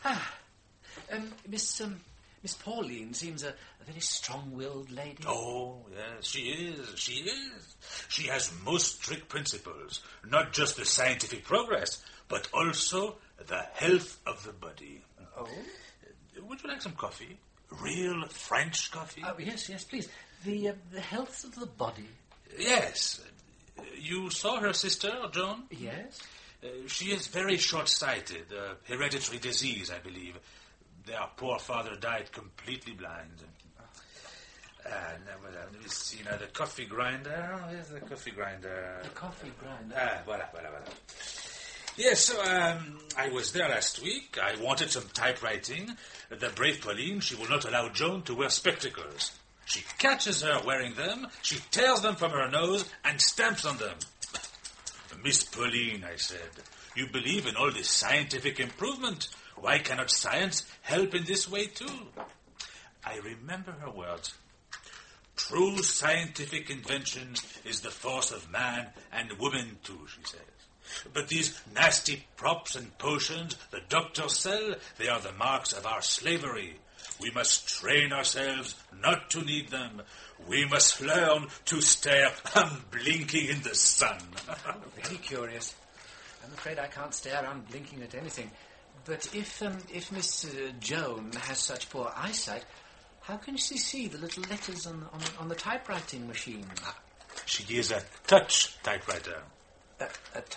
ah, 0.05 0.33
um, 1.13 1.31
Miss 1.47 1.81
um, 1.81 1.99
Miss 2.43 2.53
Pauline 2.55 3.13
seems 3.13 3.43
a, 3.43 3.49
a 3.49 3.85
very 3.85 3.99
strong-willed 3.99 4.91
lady. 4.91 5.23
Oh, 5.27 5.77
yes, 5.91 6.25
she 6.25 6.39
is. 6.39 6.93
She 6.95 7.13
is. 7.21 7.75
She 8.09 8.27
has 8.27 8.51
most 8.65 9.01
strict 9.01 9.29
principles, 9.29 10.01
not 10.27 10.51
just 10.53 10.75
the 10.77 10.85
scientific 10.85 11.43
progress, 11.43 12.03
but 12.27 12.47
also 12.53 13.15
the 13.47 13.61
health 13.73 14.19
of 14.25 14.43
the 14.43 14.51
body. 14.53 15.01
Oh, 15.37 15.47
Would 16.47 16.63
you 16.63 16.69
like 16.69 16.81
some 16.81 16.93
coffee? 16.93 17.37
Real 17.81 18.25
French 18.29 18.91
coffee? 18.91 19.23
oh 19.25 19.35
yes, 19.39 19.69
yes, 19.69 19.83
please. 19.83 20.07
The 20.45 20.69
uh, 20.69 20.73
the 20.91 21.01
health 21.01 21.43
of 21.43 21.55
the 21.55 21.65
body. 21.65 22.07
yes. 22.57 23.21
You 23.99 24.29
saw 24.31 24.59
her 24.59 24.73
sister, 24.73 25.11
Joan? 25.31 25.63
Yes. 25.69 26.19
Uh, 26.63 26.67
she 26.87 27.11
is 27.11 27.27
very 27.27 27.57
short-sighted. 27.57 28.45
Uh, 28.51 28.73
hereditary 28.85 29.37
disease, 29.37 29.91
I 29.91 29.99
believe. 29.99 30.35
Their 31.05 31.27
poor 31.35 31.59
father 31.59 31.95
died 31.95 32.31
completely 32.31 32.93
blind. 32.93 33.43
Now, 34.85 34.91
well, 35.43 35.51
uh, 35.51 35.65
let 35.73 35.81
me 35.81 35.87
see 35.89 36.19
now. 36.23 36.37
The 36.37 36.47
coffee 36.47 36.85
grinder. 36.85 37.59
Where's 37.69 37.89
the 37.89 37.99
coffee 37.99 38.31
grinder? 38.31 38.99
The 39.03 39.09
coffee 39.09 39.51
grinder. 39.59 39.95
Ah, 39.95 40.21
voilà, 40.25 40.49
voilà, 40.53 40.69
voilà. 40.71 40.89
Yes, 41.97 42.25
so 42.25 42.39
um, 42.43 42.99
I 43.17 43.29
was 43.29 43.51
there 43.53 43.67
last 43.67 44.03
week. 44.03 44.37
I 44.39 44.55
wanted 44.61 44.91
some 44.91 45.09
typewriting. 45.15 45.97
The 46.29 46.49
brave 46.49 46.79
Pauline, 46.79 47.21
she 47.21 47.33
will 47.33 47.49
not 47.49 47.65
allow 47.65 47.89
Joan 47.89 48.21
to 48.23 48.35
wear 48.35 48.49
spectacles. 48.49 49.31
She 49.65 49.83
catches 49.97 50.43
her 50.43 50.61
wearing 50.63 50.93
them, 50.93 51.27
she 51.41 51.57
tears 51.71 52.01
them 52.01 52.15
from 52.15 52.31
her 52.31 52.49
nose, 52.49 52.85
and 53.03 53.19
stamps 53.19 53.65
on 53.65 53.77
them. 53.77 53.95
Miss 55.23 55.43
Pauline, 55.43 56.05
I 56.05 56.17
said, 56.17 56.51
you 56.95 57.07
believe 57.07 57.47
in 57.47 57.55
all 57.55 57.71
this 57.71 57.89
scientific 57.89 58.59
improvement. 58.59 59.29
Why 59.55 59.79
cannot 59.79 60.11
science 60.11 60.65
help 60.83 61.15
in 61.15 61.25
this 61.25 61.49
way 61.49 61.65
too? 61.65 62.07
I 63.03 63.17
remember 63.17 63.71
her 63.71 63.89
words. 63.89 64.35
True 65.35 65.77
scientific 65.81 66.69
invention 66.69 67.33
is 67.65 67.81
the 67.81 67.89
force 67.89 68.31
of 68.31 68.51
man 68.51 68.87
and 69.11 69.39
woman 69.39 69.77
too, 69.83 69.99
she 70.15 70.21
says. 70.23 70.56
But 71.13 71.27
these 71.27 71.59
nasty 71.73 72.25
props 72.35 72.75
and 72.75 72.97
potions 72.97 73.55
the 73.71 73.81
doctors 73.89 74.37
sell, 74.37 74.75
they 74.97 75.07
are 75.07 75.19
the 75.19 75.33
marks 75.33 75.73
of 75.73 75.85
our 75.85 76.01
slavery. 76.01 76.75
We 77.19 77.31
must 77.31 77.67
train 77.67 78.13
ourselves 78.13 78.75
not 79.01 79.29
to 79.31 79.41
need 79.41 79.69
them. 79.69 80.01
We 80.47 80.65
must 80.65 81.01
learn 81.01 81.47
to 81.65 81.81
stare 81.81 82.31
unblinking 82.55 83.47
in 83.47 83.61
the 83.61 83.75
sun. 83.75 84.19
Very 85.01 85.17
curious. 85.17 85.75
I'm 86.45 86.53
afraid 86.53 86.79
I 86.79 86.87
can't 86.87 87.13
stare 87.13 87.43
unblinking 87.43 88.03
at 88.03 88.15
anything. 88.15 88.51
But 89.05 89.33
if 89.33 89.61
um, 89.63 89.77
if 89.93 90.11
Miss 90.11 90.45
uh, 90.45 90.71
Joan 90.79 91.31
has 91.33 91.59
such 91.59 91.89
poor 91.89 92.11
eyesight, 92.15 92.65
how 93.21 93.37
can 93.37 93.57
she 93.57 93.77
see 93.77 94.07
the 94.07 94.17
little 94.17 94.43
letters 94.49 94.85
on 94.85 95.07
on, 95.13 95.21
on 95.39 95.47
the 95.47 95.55
typewriting 95.55 96.27
machine? 96.27 96.65
She 97.45 97.77
is 97.77 97.91
a 97.91 98.03
touch 98.27 98.81
typewriter. 98.83 99.43
A. 99.99 100.07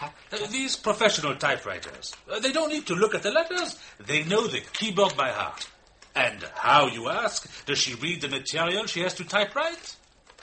Uh, 0.02 0.47
these 0.50 0.76
professional 0.76 1.35
typewriters, 1.37 2.14
uh, 2.30 2.38
they 2.40 2.52
don't 2.52 2.68
need 2.68 2.87
to 2.87 2.94
look 2.94 3.14
at 3.14 3.23
the 3.23 3.30
letters. 3.30 3.78
They 3.99 4.25
know 4.25 4.47
the 4.47 4.61
keyboard 4.61 5.16
by 5.16 5.30
heart. 5.30 5.68
And 6.14 6.42
how, 6.54 6.88
you 6.88 7.09
ask, 7.09 7.64
does 7.66 7.78
she 7.78 7.94
read 7.94 8.20
the 8.20 8.28
material 8.28 8.87
she 8.87 9.00
has 9.00 9.14
to 9.14 9.25
typewrite? 9.25 9.97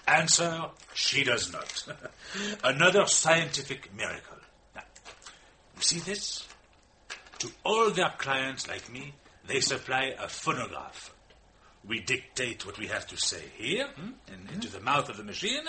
Answer, 0.07 0.65
she 0.93 1.23
does 1.23 1.51
not. 1.51 1.85
Another 2.63 3.05
scientific 3.05 3.93
miracle. 3.95 4.37
Now, 4.75 4.83
you 5.75 5.81
see 5.81 5.99
this? 5.99 6.47
To 7.39 7.51
all 7.63 7.91
their 7.91 8.13
clients 8.17 8.67
like 8.67 8.91
me, 8.91 9.13
they 9.45 9.59
supply 9.59 10.15
a 10.17 10.27
phonograph. 10.27 11.13
We 11.85 11.99
dictate 11.99 12.65
what 12.65 12.79
we 12.79 12.87
have 12.87 13.05
to 13.07 13.17
say 13.17 13.43
here, 13.55 13.87
hmm, 13.87 14.11
in- 14.27 14.53
into 14.55 14.69
the 14.69 14.79
mouth 14.79 15.09
of 15.09 15.17
the 15.17 15.23
machine, 15.23 15.65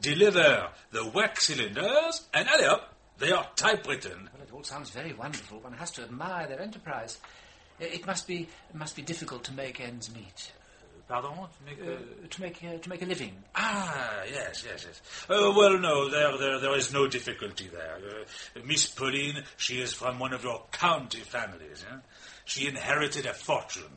deliver 0.00 0.68
the 0.92 1.04
wax 1.08 1.46
cylinders, 1.46 2.26
and 2.34 2.48
allez 2.48 2.66
up, 2.68 2.94
they 3.18 3.32
are 3.32 3.46
typewritten. 3.56 4.28
Well, 4.32 4.42
it 4.42 4.52
all 4.52 4.62
sounds 4.64 4.90
very 4.90 5.12
wonderful. 5.12 5.60
One 5.60 5.72
has 5.74 5.90
to 5.92 6.02
admire 6.02 6.46
their 6.46 6.60
enterprise. 6.60 7.18
Uh, 7.80 7.84
It 7.84 8.06
must 8.06 8.26
be 8.26 8.48
it 8.70 8.74
must 8.74 8.96
be 8.96 9.02
difficult 9.02 9.44
to 9.44 9.52
make 9.52 9.80
ends 9.80 10.10
meet. 10.14 10.52
Pardon? 11.08 11.32
To 11.32 11.48
make 11.64 11.80
Uh, 11.80 12.28
to 12.28 12.40
make 12.42 12.62
uh, 12.62 12.78
to 12.78 12.88
make 12.88 13.02
a 13.02 13.06
living. 13.06 13.34
Ah, 13.54 14.22
yes, 14.30 14.64
yes, 14.68 14.84
yes. 14.86 15.00
Uh, 15.28 15.52
well, 15.56 15.78
no, 15.78 16.08
there, 16.10 16.36
there, 16.38 16.58
there 16.60 16.76
is 16.76 16.92
no 16.92 17.06
difficulty 17.08 17.68
there. 17.68 17.96
Uh, 17.96 18.60
Miss 18.64 18.86
Pauline, 18.88 19.42
she 19.56 19.80
is 19.80 19.92
from 19.94 20.18
one 20.18 20.34
of 20.34 20.42
your 20.44 20.64
county 20.70 21.20
families. 21.20 21.84
Eh? 21.90 21.96
She 22.44 22.66
inherited 22.68 23.26
a 23.26 23.32
fortune. 23.32 23.94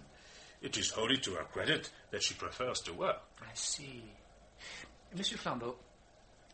It 0.61 0.77
is 0.77 0.91
wholly 0.91 1.17
to 1.17 1.31
her 1.35 1.43
credit 1.45 1.89
that 2.11 2.23
she 2.23 2.33
prefers 2.35 2.79
to 2.81 2.93
work. 2.93 3.19
I 3.41 3.53
see. 3.55 4.03
Monsieur 5.15 5.37
Flambeau, 5.37 5.75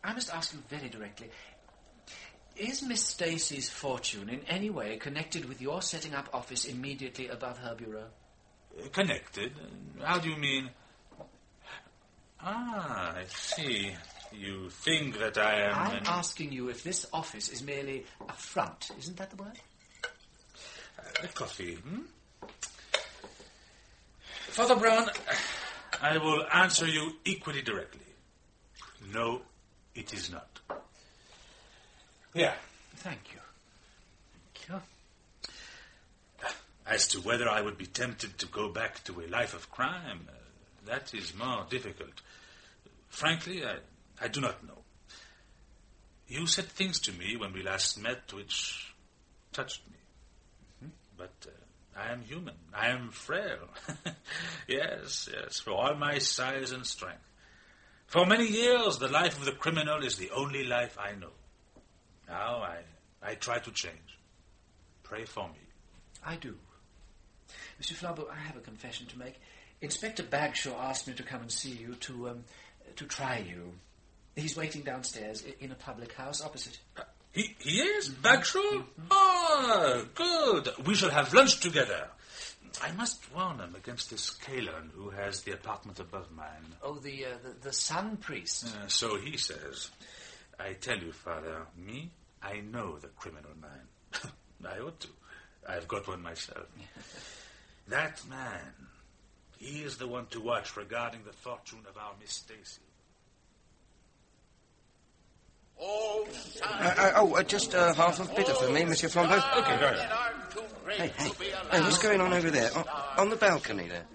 I 0.02 0.12
must 0.12 0.30
ask 0.32 0.52
you 0.52 0.60
very 0.68 0.88
directly. 0.88 1.28
Is 2.56 2.82
Miss 2.82 3.04
Stacy's 3.04 3.68
fortune 3.70 4.28
in 4.28 4.40
any 4.48 4.68
way 4.70 4.96
connected 4.96 5.44
with 5.48 5.60
your 5.62 5.80
setting 5.80 6.14
up 6.14 6.28
office 6.32 6.64
immediately 6.64 7.28
above 7.28 7.58
her 7.58 7.74
bureau? 7.76 8.06
Uh, 8.76 8.88
connected? 8.88 9.52
How 10.02 10.18
do 10.18 10.28
you 10.30 10.36
mean? 10.36 10.70
Ah, 12.40 13.14
I 13.16 13.24
see. 13.28 13.94
You 14.32 14.70
think 14.70 15.18
that 15.18 15.38
I 15.38 15.62
am. 15.68 15.74
I'm 15.74 15.96
an- 15.98 16.06
asking 16.06 16.52
you 16.52 16.68
if 16.68 16.82
this 16.82 17.06
office 17.12 17.48
is 17.48 17.62
merely 17.62 18.04
a 18.28 18.32
front. 18.32 18.90
Isn't 18.98 19.16
that 19.18 19.30
the 19.30 19.36
word? 19.36 19.58
Uh, 20.98 21.26
coffee, 21.34 21.74
hmm? 21.76 22.00
Father 24.48 24.76
Brown, 24.76 25.08
I 26.02 26.18
will 26.18 26.44
answer 26.52 26.86
you 26.86 27.12
equally 27.24 27.62
directly. 27.62 28.00
No, 29.12 29.42
it 29.94 30.12
is 30.12 30.30
not. 30.30 30.60
Yeah. 32.34 32.54
Thank 32.96 33.32
you. 33.32 33.40
Thank 34.54 34.68
you. 34.68 36.48
As 36.86 37.08
to 37.08 37.20
whether 37.20 37.48
I 37.48 37.60
would 37.60 37.76
be 37.76 37.86
tempted 37.86 38.38
to 38.38 38.46
go 38.46 38.70
back 38.70 39.04
to 39.04 39.20
a 39.20 39.26
life 39.28 39.54
of 39.54 39.70
crime, 39.70 40.26
uh, 40.28 40.32
that 40.86 41.12
is 41.14 41.34
more 41.34 41.66
difficult. 41.68 42.22
Frankly, 43.08 43.64
I, 43.64 43.76
I 44.22 44.28
do 44.28 44.40
not 44.40 44.66
know. 44.66 44.78
You 46.28 46.46
said 46.46 46.66
things 46.66 46.98
to 47.00 47.12
me 47.12 47.36
when 47.36 47.52
we 47.52 47.62
last 47.62 48.00
met 48.00 48.32
which 48.32 48.94
touched 49.52 49.82
me. 49.90 50.90
But 51.16 51.34
uh, 51.46 51.98
I 51.98 52.12
am 52.12 52.22
human. 52.22 52.54
I 52.74 52.88
am 52.88 53.10
frail. 53.10 53.68
yes, 54.68 55.28
yes, 55.32 55.58
for 55.60 55.72
all 55.72 55.94
my 55.94 56.18
size 56.18 56.72
and 56.72 56.86
strength. 56.86 57.27
For 58.08 58.24
many 58.24 58.46
years, 58.46 58.96
the 58.96 59.08
life 59.08 59.38
of 59.38 59.44
the 59.44 59.52
criminal 59.52 60.02
is 60.02 60.16
the 60.16 60.30
only 60.30 60.64
life 60.64 60.96
I 60.98 61.12
know. 61.12 61.28
Now 62.26 62.62
I, 62.62 62.78
I 63.22 63.34
try 63.34 63.58
to 63.58 63.70
change. 63.70 64.18
Pray 65.02 65.26
for 65.26 65.46
me. 65.46 65.60
I 66.24 66.36
do. 66.36 66.56
Monsieur 67.78 67.96
Flambeau, 67.96 68.26
I 68.30 68.38
have 68.38 68.56
a 68.56 68.60
confession 68.60 69.06
to 69.08 69.18
make. 69.18 69.34
Inspector 69.82 70.22
Bagshaw 70.22 70.74
asked 70.80 71.06
me 71.06 71.14
to 71.14 71.22
come 71.22 71.42
and 71.42 71.52
see 71.52 71.72
you 71.72 71.96
to 71.96 72.30
um, 72.30 72.44
to 72.96 73.04
try 73.04 73.44
you. 73.46 73.72
He's 74.34 74.56
waiting 74.56 74.82
downstairs 74.82 75.44
in 75.60 75.70
a 75.70 75.74
public 75.74 76.14
house 76.14 76.42
opposite. 76.42 76.78
He, 77.32 77.54
he 77.58 77.80
is? 77.80 78.08
Bagshaw? 78.08 78.84
Ah, 79.10 80.02
good. 80.14 80.70
We 80.86 80.94
shall 80.94 81.10
have 81.10 81.34
lunch 81.34 81.60
together. 81.60 82.08
I 82.82 82.92
must 82.92 83.22
warn 83.34 83.58
him 83.58 83.74
against 83.74 84.10
this 84.10 84.30
Kalon 84.30 84.90
who 84.94 85.10
has 85.10 85.42
the 85.42 85.52
apartment 85.52 86.00
above 86.00 86.30
mine. 86.32 86.74
Oh, 86.82 86.94
the 86.94 87.24
uh, 87.24 87.28
the, 87.42 87.68
the 87.68 87.72
sun 87.72 88.16
priest. 88.16 88.66
Uh, 88.66 88.88
so 88.88 89.16
he 89.16 89.36
says. 89.36 89.90
I 90.60 90.72
tell 90.72 90.98
you, 90.98 91.12
Father, 91.12 91.66
me, 91.76 92.10
I 92.42 92.60
know 92.60 92.98
the 92.98 93.06
criminal 93.08 93.52
mind. 93.60 94.32
I 94.66 94.80
ought 94.80 94.98
to. 95.00 95.08
I've 95.68 95.86
got 95.86 96.08
one 96.08 96.22
myself. 96.22 96.66
that 97.88 98.20
man, 98.28 98.72
he 99.58 99.82
is 99.82 99.98
the 99.98 100.08
one 100.08 100.26
to 100.30 100.40
watch 100.40 100.76
regarding 100.76 101.20
the 101.24 101.32
fortune 101.32 101.84
of 101.88 101.96
our 101.96 102.12
Miss 102.20 102.32
Stacy. 102.32 102.80
Uh, 105.80 106.24
uh, 106.64 107.12
oh, 107.16 107.34
uh, 107.34 107.42
just 107.44 107.74
uh, 107.74 107.94
half 107.94 108.18
a 108.18 108.34
bitter 108.34 108.54
for 108.54 108.68
me, 108.70 108.84
Monsieur 108.84 109.08
Flambeau. 109.08 109.40
Okay, 109.58 109.76
very 109.78 109.96
well. 109.96 110.32
Hey, 110.96 111.12
hey, 111.16 111.30
hey, 111.70 111.80
what's 111.80 111.98
going 111.98 112.20
on 112.20 112.32
over 112.32 112.50
there? 112.50 112.70
On, 112.76 112.84
on 113.18 113.30
the 113.30 113.36
balcony 113.36 113.88
there? 113.88 114.06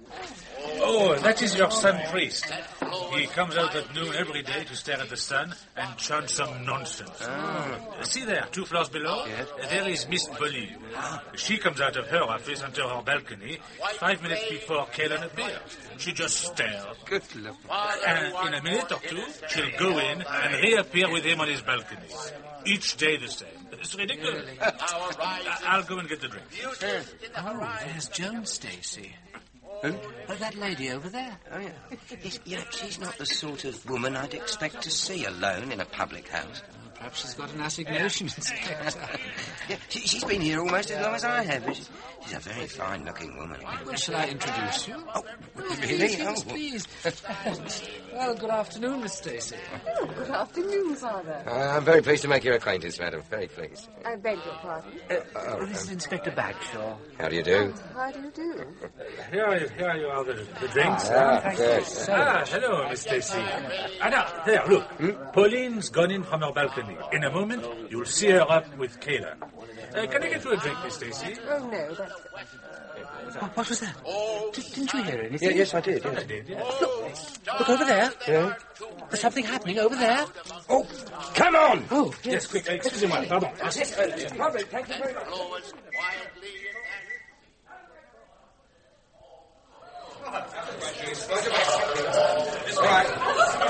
Oh, 0.80 1.15
that 1.20 1.42
is 1.42 1.56
your 1.56 1.70
sun 1.72 2.00
priest. 2.10 2.51
He 3.15 3.27
comes 3.27 3.55
out 3.57 3.75
at 3.75 3.93
noon 3.95 4.13
every 4.15 4.41
day 4.41 4.63
to 4.65 4.75
stare 4.75 5.00
at 5.00 5.09
the 5.09 5.17
sun 5.17 5.53
and 5.75 5.97
chant 5.97 6.29
some 6.29 6.65
nonsense. 6.65 7.21
Uh, 7.21 8.03
See 8.03 8.23
there, 8.25 8.47
two 8.51 8.65
floors 8.65 8.89
below? 8.89 9.25
Yes. 9.25 9.47
There 9.69 9.88
is 9.89 10.07
Miss 10.07 10.27
Pauline. 10.27 10.75
She 11.35 11.57
comes 11.57 11.79
out 11.81 11.95
of 11.95 12.07
her 12.07 12.21
office 12.23 12.62
onto 12.62 12.81
her 12.81 13.01
balcony 13.03 13.57
five 14.00 14.21
minutes 14.21 14.50
before 14.50 14.85
Kalon 14.88 15.23
appears. 15.23 15.59
She 15.97 16.12
just 16.13 16.38
stares. 16.38 16.83
Good 17.05 17.23
lord. 17.35 17.55
And 18.07 18.33
in 18.47 18.53
a 18.59 18.63
minute 18.63 18.91
or 18.91 19.00
two, 19.00 19.23
she'll 19.50 19.77
go 19.79 19.97
in 20.00 20.21
and 20.21 20.62
reappear 20.63 21.12
with 21.12 21.23
him 21.23 21.39
on 21.41 21.47
his 21.47 21.62
balcony. 21.62 22.07
Each 22.65 22.95
day 22.97 23.17
the 23.17 23.27
same. 23.27 23.50
It's 23.73 23.95
ridiculous. 23.95 24.47
I'll 25.65 25.83
go 25.83 26.00
and 26.00 26.07
get 26.07 26.21
the 26.21 26.29
drink. 26.29 26.45
Oh, 27.38 27.77
there's 27.85 28.07
Joan 28.09 28.45
Stacy. 28.45 29.13
Who? 29.84 29.94
Oh, 30.30 30.36
that 30.36 30.56
lady 30.56 30.92
over 30.92 31.10
there. 31.10 31.38
Oh, 31.52 31.60
yeah. 31.60 31.70
Yes, 32.24 32.40
you 32.46 32.56
know, 32.56 32.63
she's 32.72 33.00
not 33.02 33.18
the 33.18 33.25
sort 33.25 33.66
of 33.66 33.90
woman 33.90 34.16
I'd 34.16 34.34
expect 34.34 34.82
to 34.84 34.90
see 34.90 35.25
alone 35.25 35.74
in 35.74 35.82
a 35.82 35.86
public 35.86 36.30
house. 36.30 36.62
Perhaps 37.03 37.22
she's 37.22 37.33
got 37.33 37.51
an 37.53 37.60
assignation, 37.60 38.27
Inspector. 38.27 39.10
Yeah, 39.69 39.77
she, 39.88 40.00
she's 40.00 40.24
been 40.25 40.41
here 40.41 40.60
almost 40.60 40.91
as 40.91 41.01
long 41.01 41.15
as 41.15 41.24
I 41.24 41.41
have. 41.43 41.63
She's, 41.74 41.89
she's 42.25 42.33
a 42.33 42.39
very 42.39 42.67
fine-looking 42.67 43.38
woman. 43.38 43.62
Well, 43.86 43.95
shall 43.95 44.17
I 44.17 44.25
introduce 44.27 44.89
you? 44.89 45.01
Oh, 45.15 45.24
really? 45.55 45.77
Please, 46.17 46.19
Oh, 46.22 46.41
please, 46.50 46.86
please. 46.86 47.89
well, 48.13 48.36
good 48.36 48.50
afternoon, 48.50 49.01
Miss 49.03 49.13
Stacy. 49.13 49.55
Good 50.17 50.29
afternoon, 50.29 50.95
Father. 50.95 51.43
Uh, 51.48 51.77
I'm 51.77 51.86
very 51.86 52.01
pleased 52.01 52.24
to 52.24 52.27
make 52.27 52.43
your 52.43 52.55
acquaintance, 52.55 53.00
madam. 53.00 53.22
Very 53.29 53.48
pleased. 53.48 53.88
I 54.05 54.17
beg 54.17 54.36
your 54.43 54.53
pardon. 54.55 54.91
oh, 55.38 55.65
This 55.65 55.83
is 55.83 55.91
Inspector 55.91 56.31
Bagshaw. 56.31 56.98
How 57.17 57.29
do 57.29 57.36
you 57.38 57.43
do? 57.43 57.74
How 57.93 58.12
do 58.12 58.19
you 58.19 58.31
do? 58.36 58.65
Here 59.31 59.45
are, 59.45 59.57
you, 59.60 59.69
here 59.77 59.88
are 59.89 59.98
you 59.98 60.10
all 60.10 60.25
the, 60.25 60.45
the 60.60 60.67
drinks. 60.67 61.10
Ah, 61.10 61.53
good. 61.55 61.83
Ah, 62.10 62.43
hello, 62.48 62.89
Miss 62.89 63.00
Stacy. 63.01 63.38
Ah, 64.01 64.10
now, 64.10 64.43
there, 64.45 64.65
look. 64.67 65.31
Pauline's 65.33 65.88
gone 65.88 66.12
in 66.12 66.24
from 66.24 66.41
her 66.41 66.51
balcony. 66.51 66.92
In 67.12 67.23
a 67.23 67.31
moment, 67.31 67.63
you'll 67.91 68.05
see 68.05 68.29
her 68.31 68.41
up 68.50 68.75
with 68.77 69.00
Kalon. 69.00 69.38
Uh, 69.41 70.05
can 70.07 70.23
I 70.23 70.29
get 70.29 70.43
you 70.43 70.51
a 70.53 70.57
drink, 70.57 70.77
Miss 70.83 70.95
Stacy? 70.95 71.35
Oh, 71.50 71.59
no, 71.69 71.93
that's... 71.93 72.13
What, 73.39 73.57
what 73.57 73.69
was 73.69 73.79
that? 73.79 73.95
Did, 74.53 74.65
didn't 74.73 74.93
you 74.93 75.03
hear 75.03 75.15
Yeah, 75.21 75.27
anything? 75.29 75.57
yes, 75.57 75.73
I 75.73 75.81
did. 75.81 76.03
Yes. 76.03 76.17
I 76.17 76.23
did, 76.23 76.50
yes. 76.50 77.39
Look 77.59 77.69
over 77.69 77.85
there. 77.85 78.12
Yeah? 78.27 78.53
There's 79.09 79.21
something 79.21 79.43
happening 79.45 79.79
over 79.79 79.95
there. 79.95 80.25
Oh, 80.69 80.85
come 81.35 81.55
on! 81.55 81.85
Oh, 81.91 82.13
Yes, 82.23 82.45
quick. 82.47 82.69
Uh, 82.69 82.73
excusez-moi, 82.73 83.25
pardon. 83.27 83.50
Lovely, 84.38 84.63
thank 84.63 84.88
you 84.89 84.95
very 84.95 85.13
much. 85.13 85.23
Right. 85.23 85.23
Get 85.23 85.23
out 85.23 85.27
of 85.27 86.35
the 86.35 86.43
way, 86.43 86.81
thank 86.81 87.05
you. 90.23 90.23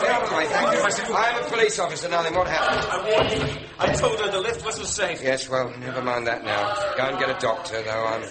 I'm 0.06 1.44
a 1.44 1.50
police 1.50 1.80
officer 1.80 2.10
now, 2.10 2.24
then 2.24 2.34
what 2.36 2.48
happened? 2.48 2.86
I 2.92 3.10
warned 3.10 3.32
you. 3.32 3.68
I 3.80 3.94
told 3.94 4.20
her 4.20 4.30
the 4.32 4.40
lift 4.42 4.64
wasn't 4.66 4.88
safe. 4.88 5.22
Yes, 5.22 5.50
well, 5.50 5.74
never 5.80 6.02
mind 6.02 6.28
that 6.28 6.44
now. 6.44 6.74
Go 6.98 7.04
and 7.04 7.20
get 7.20 7.30
a 7.30 7.40
doctor, 7.40 7.82
though 7.84 8.06
I'm, 8.06 8.24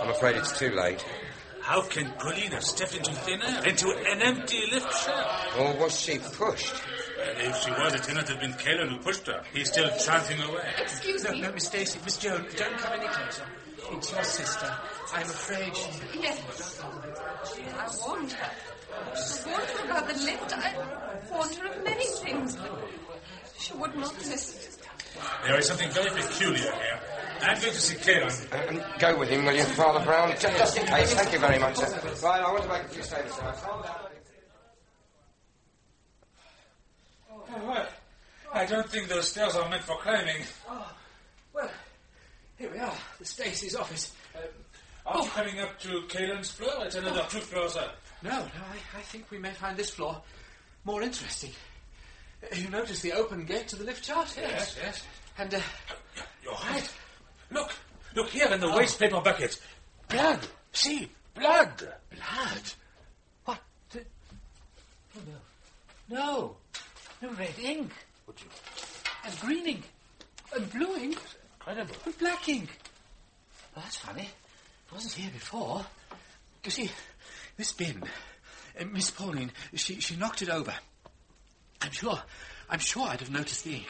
I'm 0.00 0.08
afraid 0.10 0.36
it's 0.36 0.58
too 0.58 0.70
late. 0.70 1.04
How 1.62 1.82
can 1.82 2.10
Pauline 2.18 2.52
have 2.52 2.64
stepped 2.64 2.96
into 2.96 3.12
thin 3.12 3.40
air, 3.42 3.66
into 3.68 3.88
an 3.90 4.22
empty 4.22 4.62
lift 4.72 4.92
shaft? 5.04 5.58
Or 5.58 5.76
was 5.78 5.98
she 5.98 6.18
pushed? 6.18 6.74
And 7.22 7.38
if 7.48 7.56
she 7.62 7.70
was, 7.70 7.94
it 7.94 8.02
cannot 8.02 8.28
have 8.28 8.40
been 8.40 8.54
Kalon 8.54 8.88
who 8.88 8.98
pushed 8.98 9.26
her. 9.26 9.42
He's 9.52 9.68
still 9.70 9.90
chanting 9.98 10.40
away. 10.42 10.68
Excuse 10.78 11.22
No, 11.24 11.32
me. 11.32 11.42
no, 11.42 11.52
Miss 11.52 11.66
Stacy, 11.66 11.98
Miss 12.04 12.16
Joan, 12.16 12.46
don't 12.56 12.78
come 12.78 12.92
any 12.98 13.06
closer. 13.08 13.44
It's 13.92 14.12
your 14.12 14.24
sister. 14.24 14.72
I'm 15.14 15.22
afraid 15.22 15.76
she... 15.76 16.20
Yes. 16.20 16.80
I 16.82 18.06
warned 18.06 18.32
her. 18.32 18.50
I 18.92 19.46
warned 19.46 19.70
her 19.70 19.84
about 19.84 20.08
the 20.08 20.14
lift. 20.24 20.52
I 20.52 20.74
warned 21.30 21.54
her 21.56 21.66
of 21.68 21.84
many 21.84 22.06
things. 22.06 22.56
but 22.56 22.70
She 23.58 23.72
would 23.74 23.94
not 23.96 24.14
listen. 24.18 24.70
There 25.44 25.58
is 25.58 25.66
something 25.66 25.90
very 25.90 26.10
peculiar 26.10 26.72
here. 26.72 27.00
I'm 27.42 27.60
going 27.60 27.72
to 27.72 27.80
see 27.80 27.96
Kalon. 27.96 28.32
Um, 28.52 28.82
go 28.98 29.18
with 29.18 29.30
him, 29.30 29.44
will 29.44 29.54
you, 29.54 29.64
Father 29.64 30.04
Brown? 30.04 30.30
Just, 30.38 30.56
just 30.58 30.78
in 30.78 30.86
case. 30.86 31.14
Thank 31.14 31.32
you 31.32 31.38
very 31.38 31.58
much, 31.58 31.76
sir. 31.76 31.86
Right, 32.22 32.42
I 32.42 32.52
want 32.52 32.62
to 32.64 32.68
make 32.68 32.82
a 32.82 32.88
few 32.88 33.02
statements. 33.02 33.36
sir. 33.36 33.54
Oh, 37.32 37.42
well, 37.66 37.88
I 38.52 38.66
don't 38.66 38.88
think 38.88 39.08
those 39.08 39.28
stairs 39.28 39.56
are 39.56 39.68
meant 39.68 39.82
for 39.84 39.96
climbing. 39.98 40.42
Oh, 40.68 40.92
well, 41.54 41.70
here 42.60 42.70
we 42.70 42.78
are, 42.78 42.94
the 43.18 43.24
Stacey's 43.24 43.74
office. 43.74 44.12
Um, 44.36 44.42
Are 45.06 45.22
you 45.24 45.30
coming 45.30 45.60
up 45.60 45.80
to 45.80 46.02
Kalon's 46.08 46.50
floor? 46.50 46.84
It's 46.84 46.94
another 46.94 47.24
two 47.30 47.38
floors 47.38 47.74
up. 47.74 47.96
no, 48.22 48.30
no, 48.30 48.36
I, 48.36 48.98
I 48.98 49.00
think 49.00 49.30
we 49.30 49.38
may 49.38 49.52
find 49.52 49.78
this 49.78 49.88
floor 49.90 50.20
more 50.84 51.00
interesting. 51.02 51.52
Uh, 52.42 52.54
You 52.54 52.68
notice 52.68 53.00
the 53.00 53.14
open 53.14 53.46
gate 53.46 53.68
to 53.68 53.76
the 53.76 53.84
lift 53.84 54.04
shaft? 54.04 54.36
Yes, 54.36 54.76
yes. 54.80 55.02
And, 55.38 55.54
uh, 55.54 55.60
You're 56.44 56.52
right. 56.52 56.92
Look, 57.50 57.72
look 58.14 58.28
here 58.28 58.48
in 58.48 58.60
the 58.60 58.70
waste 58.70 58.98
paper 58.98 59.22
bucket. 59.22 59.58
Blood. 60.10 60.46
See, 60.72 61.10
blood. 61.34 61.72
blood. 61.78 62.62
What? 63.46 63.58
The... 63.90 64.00
Oh, 65.16 65.20
no. 66.10 66.16
No. 66.16 66.56
No 67.22 67.30
red 67.38 67.58
ink. 67.58 67.90
Would 68.26 68.36
you? 68.42 68.48
And 69.24 69.40
green 69.40 69.66
ink. 69.66 69.84
And 70.54 70.70
blue 70.70 70.94
ink. 70.96 71.18
Incredible. 71.60 71.94
And 72.06 72.18
black 72.18 72.48
ink. 72.48 72.68
Well, 73.74 73.84
that's 73.84 73.98
funny. 73.98 74.22
It 74.22 74.92
wasn't 74.92 75.14
here 75.14 75.30
before. 75.30 75.84
You 76.64 76.70
see, 76.70 76.90
this 77.56 77.72
bin, 77.72 78.02
uh, 78.78 78.84
Miss 78.86 79.10
Pauline, 79.10 79.52
she, 79.74 80.00
she 80.00 80.16
knocked 80.16 80.42
it 80.42 80.48
over. 80.50 80.74
I'm 81.80 81.90
sure, 81.92 82.18
I'm 82.68 82.78
sure 82.78 83.06
I'd 83.08 83.20
have 83.20 83.30
noticed 83.30 83.64
the 83.64 83.74
ink. 83.76 83.86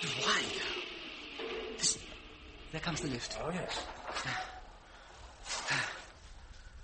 But 0.00 0.10
why? 0.10 0.42
Listen, 1.76 2.00
there 2.72 2.80
comes 2.80 3.00
the 3.00 3.08
lift. 3.08 3.38
Oh, 3.42 3.50
yes. 3.52 3.86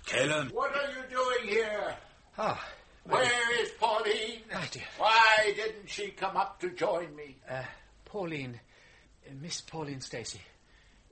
Kalon. 0.05 0.49
What 0.49 0.71
are 0.75 0.91
you 0.91 1.03
doing 1.09 1.47
here? 1.55 1.95
Ah, 2.37 2.65
Where 3.05 3.61
is 3.61 3.69
Pauline? 3.79 4.41
my 4.53 4.65
dear. 4.71 4.83
Why 4.97 5.53
didn't 5.55 5.89
she 5.89 6.09
come 6.11 6.37
up 6.37 6.59
to 6.61 6.69
join 6.69 7.13
me? 7.15 7.37
Uh, 7.49 7.63
Pauline, 8.05 8.59
Uh, 9.27 9.33
Miss 9.41 9.61
Pauline 9.61 10.01
Stacy, 10.01 10.41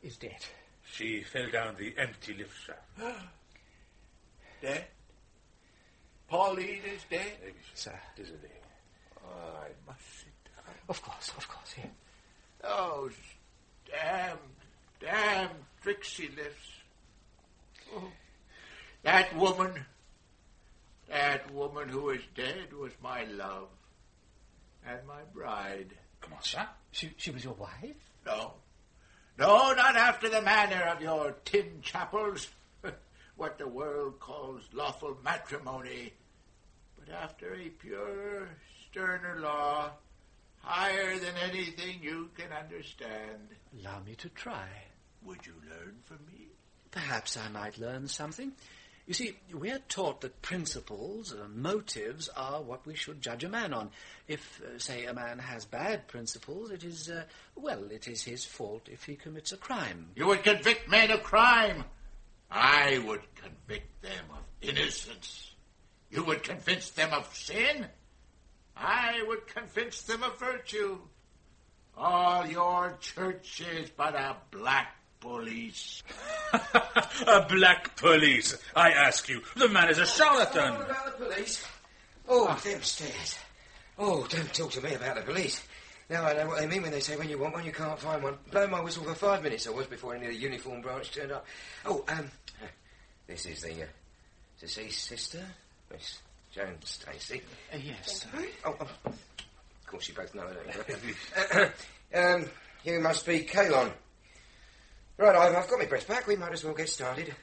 is 0.02 0.18
dead. 0.18 0.46
She 0.92 1.24
fell 1.24 1.50
down 1.52 1.76
the 1.78 1.94
empty 1.98 2.34
lift 2.34 2.56
shaft. 2.66 2.82
Dead? 4.62 4.86
Pauline 6.28 6.82
is 6.94 7.02
dead? 7.10 7.32
Sir. 7.74 7.98
Isn't 8.18 8.44
it? 8.44 8.64
Oh, 9.24 9.58
I 9.62 9.70
must 9.88 10.20
sit 10.20 10.34
down. 10.46 10.76
Of 10.88 11.02
course, 11.02 11.32
of 11.38 11.48
course, 11.48 11.74
here. 11.74 11.90
Those 12.62 13.14
oh, 13.14 13.90
damn, 13.90 14.38
damn 15.00 15.50
Trixie 15.82 16.30
lifts. 16.36 16.70
Oh, 17.96 18.12
that 19.04 19.36
woman, 19.36 19.86
that 21.10 21.52
woman 21.54 21.90
who 21.90 22.10
is 22.10 22.22
dead 22.36 22.74
was 22.74 22.92
my 23.02 23.24
love 23.26 23.70
and 24.86 25.00
my 25.08 25.22
bride. 25.34 25.94
Come 26.22 26.34
on, 26.34 26.44
sir. 26.44 26.68
She, 26.92 27.12
she 27.18 27.32
was 27.32 27.44
your 27.44 27.54
wife? 27.54 27.96
No. 28.26 28.54
No, 29.38 29.74
not 29.74 29.96
after 29.96 30.28
the 30.30 30.42
manner 30.42 30.84
of 30.84 31.02
your 31.02 31.32
tin 31.46 31.80
chapels, 31.82 32.48
what 33.38 33.58
the 33.58 33.68
world 33.68 34.20
calls 34.20 34.64
lawful 34.74 35.18
matrimony, 35.24 36.14
but 37.00 37.14
after 37.14 37.56
a 37.56 37.70
purer, 37.70 38.50
sterner 38.90 39.40
law, 39.40 39.92
higher 40.62 41.18
than 41.18 41.36
anything 41.38 42.00
you 42.02 42.30
can 42.36 42.52
understand. 42.52 43.48
Allow 43.80 44.02
me 44.02 44.16
to 44.16 44.30
try. 44.30 44.68
Would 45.24 45.46
you 45.46 45.54
learn 45.70 45.96
from 46.04 46.20
me? 46.28 46.48
Perhaps 46.92 47.38
I 47.38 47.50
might 47.50 47.78
learn 47.78 48.08
something. 48.08 48.52
You 49.10 49.16
see, 49.16 49.36
we're 49.52 49.82
taught 49.90 50.22
that 50.22 50.40
principles, 50.44 51.34
uh, 51.34 51.48
motives, 51.52 52.30
are 52.38 52.62
what 52.62 52.86
we 52.86 52.94
should 52.94 53.24
judge 53.24 53.44
a 53.44 53.50
man 53.50 53.74
on. 53.74 53.90
If, 54.28 54.62
uh, 54.62 54.78
say, 54.78 55.06
a 55.06 55.16
man 55.16 55.40
has 55.40 55.66
bad 55.66 56.08
principles, 56.08 56.70
it 56.70 56.84
is, 56.84 57.10
uh, 57.10 57.24
well, 57.56 57.90
it 57.90 58.08
is 58.08 58.22
his 58.22 58.46
fault 58.46 58.88
if 58.88 59.06
he 59.06 59.16
commits 59.16 59.52
a 59.52 59.58
crime. 59.58 60.10
You 60.14 60.28
would 60.28 60.44
convict 60.44 60.88
men 60.88 61.10
of 61.10 61.24
crime. 61.24 61.86
I 62.52 63.00
would 63.00 63.24
convict 63.34 64.00
them 64.04 64.26
of 64.32 64.44
innocence. 64.62 65.56
You 66.12 66.24
would 66.26 66.44
convince 66.44 66.92
them 66.92 67.12
of 67.12 67.36
sin. 67.36 67.88
I 68.78 69.24
would 69.26 69.48
convince 69.48 70.04
them 70.04 70.22
of 70.22 70.38
virtue. 70.40 71.00
All 71.98 72.46
your 72.46 72.96
church 73.02 73.62
is 73.62 73.90
but 73.90 74.14
a 74.14 74.36
black 74.52 74.99
police. 75.20 76.04
a 77.28 77.46
black 77.50 77.96
police. 77.96 78.58
I 78.76 78.92
ask 78.92 79.28
you. 79.30 79.42
The 79.56 79.70
man 79.70 79.90
is 79.90 79.98
a 79.98 80.06
charlatan. 80.06 80.74
What 80.74 80.90
about 80.90 81.20
the 81.20 81.26
police? 81.26 81.66
Oh, 82.28 82.60
them 82.64 82.82
stairs. 82.82 83.38
Oh, 83.98 84.26
don't 84.30 84.54
talk 84.54 84.72
to 84.72 84.82
me 84.82 84.94
about 84.94 85.16
the 85.16 85.22
police. 85.22 85.62
Now 86.10 86.26
I 86.26 86.34
know 86.34 86.48
what 86.48 86.60
they 86.60 86.68
mean 86.68 86.82
when 86.82 86.92
they 86.92 87.02
say 87.02 87.18
when 87.18 87.30
you 87.30 87.38
want 87.38 87.54
one, 87.54 87.66
you 87.66 87.72
can't 87.72 88.00
find 88.00 88.24
one. 88.24 88.38
Blow 88.52 88.68
my 88.68 88.82
whistle 88.82 89.04
for 89.04 89.14
five 89.14 89.44
minutes 89.44 89.68
I 89.68 89.72
was 89.72 89.88
before 89.88 90.16
any 90.16 90.26
of 90.26 90.32
the 90.32 90.38
uniform 90.40 90.82
branch 90.82 91.12
turned 91.12 91.32
up. 91.32 91.46
Oh, 91.86 92.04
um, 92.08 92.32
this 93.28 93.46
is 93.46 93.62
the 93.62 93.84
uh, 93.84 93.88
deceased 94.60 95.04
sister, 95.04 95.46
Miss 95.92 96.20
Joan 96.52 96.78
Stacy. 96.84 97.42
Uh, 97.72 97.78
yes, 97.78 98.22
sir. 98.22 98.48
Oh, 98.66 98.76
oh, 98.80 98.88
of 99.06 99.86
course 99.86 100.08
you 100.08 100.16
both 100.16 100.34
know 100.34 100.48
that. 100.50 101.74
um, 102.16 102.46
you 102.84 103.00
must 103.00 103.26
be 103.26 103.42
Kalon. 103.42 103.92
Right, 105.20 105.36
I've, 105.36 105.54
I've 105.54 105.70
got 105.70 105.80
my 105.80 105.86
breath 105.86 106.08
back. 106.08 106.28
We 106.28 106.38
might 106.38 106.54
as 106.54 106.64
well 106.64 106.74
get 106.74 106.88
started. 106.88 107.36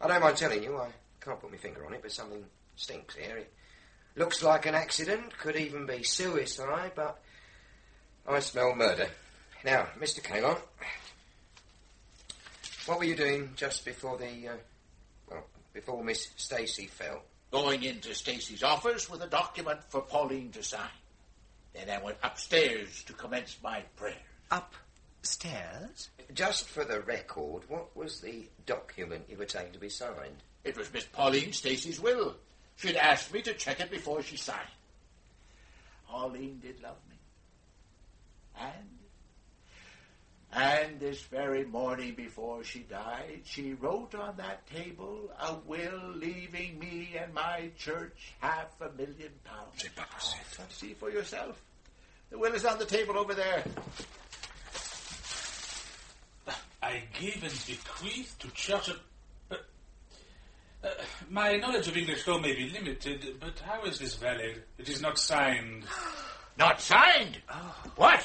I 0.00 0.06
don't 0.06 0.20
mind 0.20 0.36
telling 0.36 0.62
you, 0.62 0.78
I 0.78 0.90
can't 1.20 1.40
put 1.40 1.50
my 1.50 1.56
finger 1.56 1.84
on 1.84 1.92
it, 1.92 1.98
but 2.00 2.12
something 2.12 2.44
stinks 2.76 3.16
here. 3.16 3.38
It 3.38 3.50
looks 4.14 4.40
like 4.40 4.66
an 4.66 4.76
accident, 4.76 5.36
could 5.36 5.56
even 5.56 5.84
be 5.84 6.04
suicide, 6.04 6.92
but 6.94 7.20
I 8.24 8.38
smell 8.38 8.76
murder. 8.76 9.08
Now, 9.64 9.88
Mr. 9.98 10.22
Kalon, 10.22 10.58
what 12.86 13.00
were 13.00 13.04
you 13.04 13.16
doing 13.16 13.50
just 13.56 13.84
before 13.84 14.16
the, 14.16 14.50
uh, 14.50 14.56
well, 15.28 15.44
before 15.74 16.04
Miss 16.04 16.28
Stacy 16.36 16.86
fell? 16.86 17.20
Going 17.50 17.82
into 17.82 18.14
Stacy's 18.14 18.62
office 18.62 19.10
with 19.10 19.22
a 19.22 19.26
document 19.26 19.80
for 19.88 20.02
Pauline 20.02 20.52
to 20.52 20.62
sign. 20.62 20.82
Then 21.74 21.90
I 21.90 22.00
went 22.00 22.18
upstairs 22.22 23.02
to 23.08 23.12
commence 23.12 23.56
my 23.60 23.82
prayer. 23.96 24.14
Upstairs? 25.26 26.08
Just 26.34 26.68
for 26.68 26.84
the 26.84 27.00
record, 27.00 27.62
what 27.66 27.96
was 27.96 28.20
the 28.20 28.44
document 28.64 29.24
you 29.28 29.36
were 29.36 29.44
taking 29.44 29.72
to 29.72 29.78
be 29.80 29.88
signed? 29.88 30.44
It 30.62 30.76
was 30.76 30.92
Miss 30.92 31.02
Pauline 31.02 31.52
Stacy's 31.52 31.98
will. 31.98 32.36
She'd 32.76 32.94
asked 32.94 33.34
me 33.34 33.42
to 33.42 33.52
check 33.54 33.80
it 33.80 33.90
before 33.90 34.22
she 34.22 34.36
signed. 34.36 34.68
Pauline 36.06 36.60
did 36.62 36.80
love 36.80 36.98
me. 37.10 37.16
And 38.60 38.88
and 40.52 41.00
this 41.00 41.22
very 41.22 41.64
morning 41.64 42.14
before 42.14 42.62
she 42.62 42.86
died, 42.88 43.40
she 43.44 43.74
wrote 43.74 44.14
on 44.14 44.36
that 44.36 44.64
table 44.68 45.32
a 45.40 45.56
will 45.66 46.12
leaving 46.14 46.78
me 46.78 47.16
and 47.20 47.34
my 47.34 47.72
church 47.76 48.32
half 48.38 48.80
a 48.80 48.92
million 48.92 49.32
pounds. 49.44 49.84
See 50.68 50.92
oh, 50.92 50.94
for 51.00 51.10
yourself. 51.10 51.60
The 52.30 52.38
will 52.38 52.54
is 52.54 52.64
on 52.64 52.78
the 52.78 52.86
table 52.86 53.18
over 53.18 53.34
there. 53.34 53.64
I 56.96 57.02
give 57.20 57.42
and 57.42 57.52
bequeath 57.66 58.38
to 58.38 58.50
church 58.52 58.88
of... 58.88 59.00
Uh, 59.50 60.88
my 61.28 61.56
knowledge 61.56 61.88
of 61.88 61.96
English 61.96 62.26
law 62.26 62.38
may 62.38 62.54
be 62.54 62.70
limited, 62.70 63.36
but 63.38 63.58
how 63.58 63.84
is 63.84 63.98
this 63.98 64.14
valid? 64.14 64.62
It 64.78 64.88
is 64.88 65.02
not 65.02 65.18
signed. 65.18 65.84
Not 66.58 66.80
signed? 66.80 67.36
What? 67.96 68.22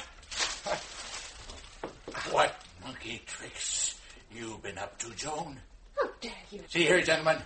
What 2.30 2.56
monkey 2.82 3.20
tricks 3.26 4.00
you 4.34 4.58
been 4.62 4.78
up 4.78 4.98
to, 5.00 5.10
Joan? 5.10 5.60
How 5.98 6.08
dare 6.22 6.32
you? 6.50 6.60
See 6.66 6.84
here, 6.84 7.02
gentlemen. 7.02 7.42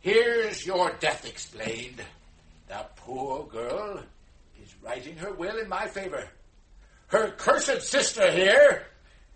Here's 0.00 0.64
your 0.64 0.92
death 0.98 1.28
explained. 1.28 2.02
The 2.68 2.86
poor 2.96 3.44
girl 3.44 4.00
is 4.62 4.74
writing 4.82 5.18
her 5.18 5.34
will 5.34 5.58
in 5.58 5.68
my 5.68 5.88
favor. 5.88 6.26
Her 7.08 7.32
cursed 7.32 7.82
sister 7.82 8.30
here 8.30 8.86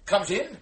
comes 0.07 0.31
in, 0.31 0.57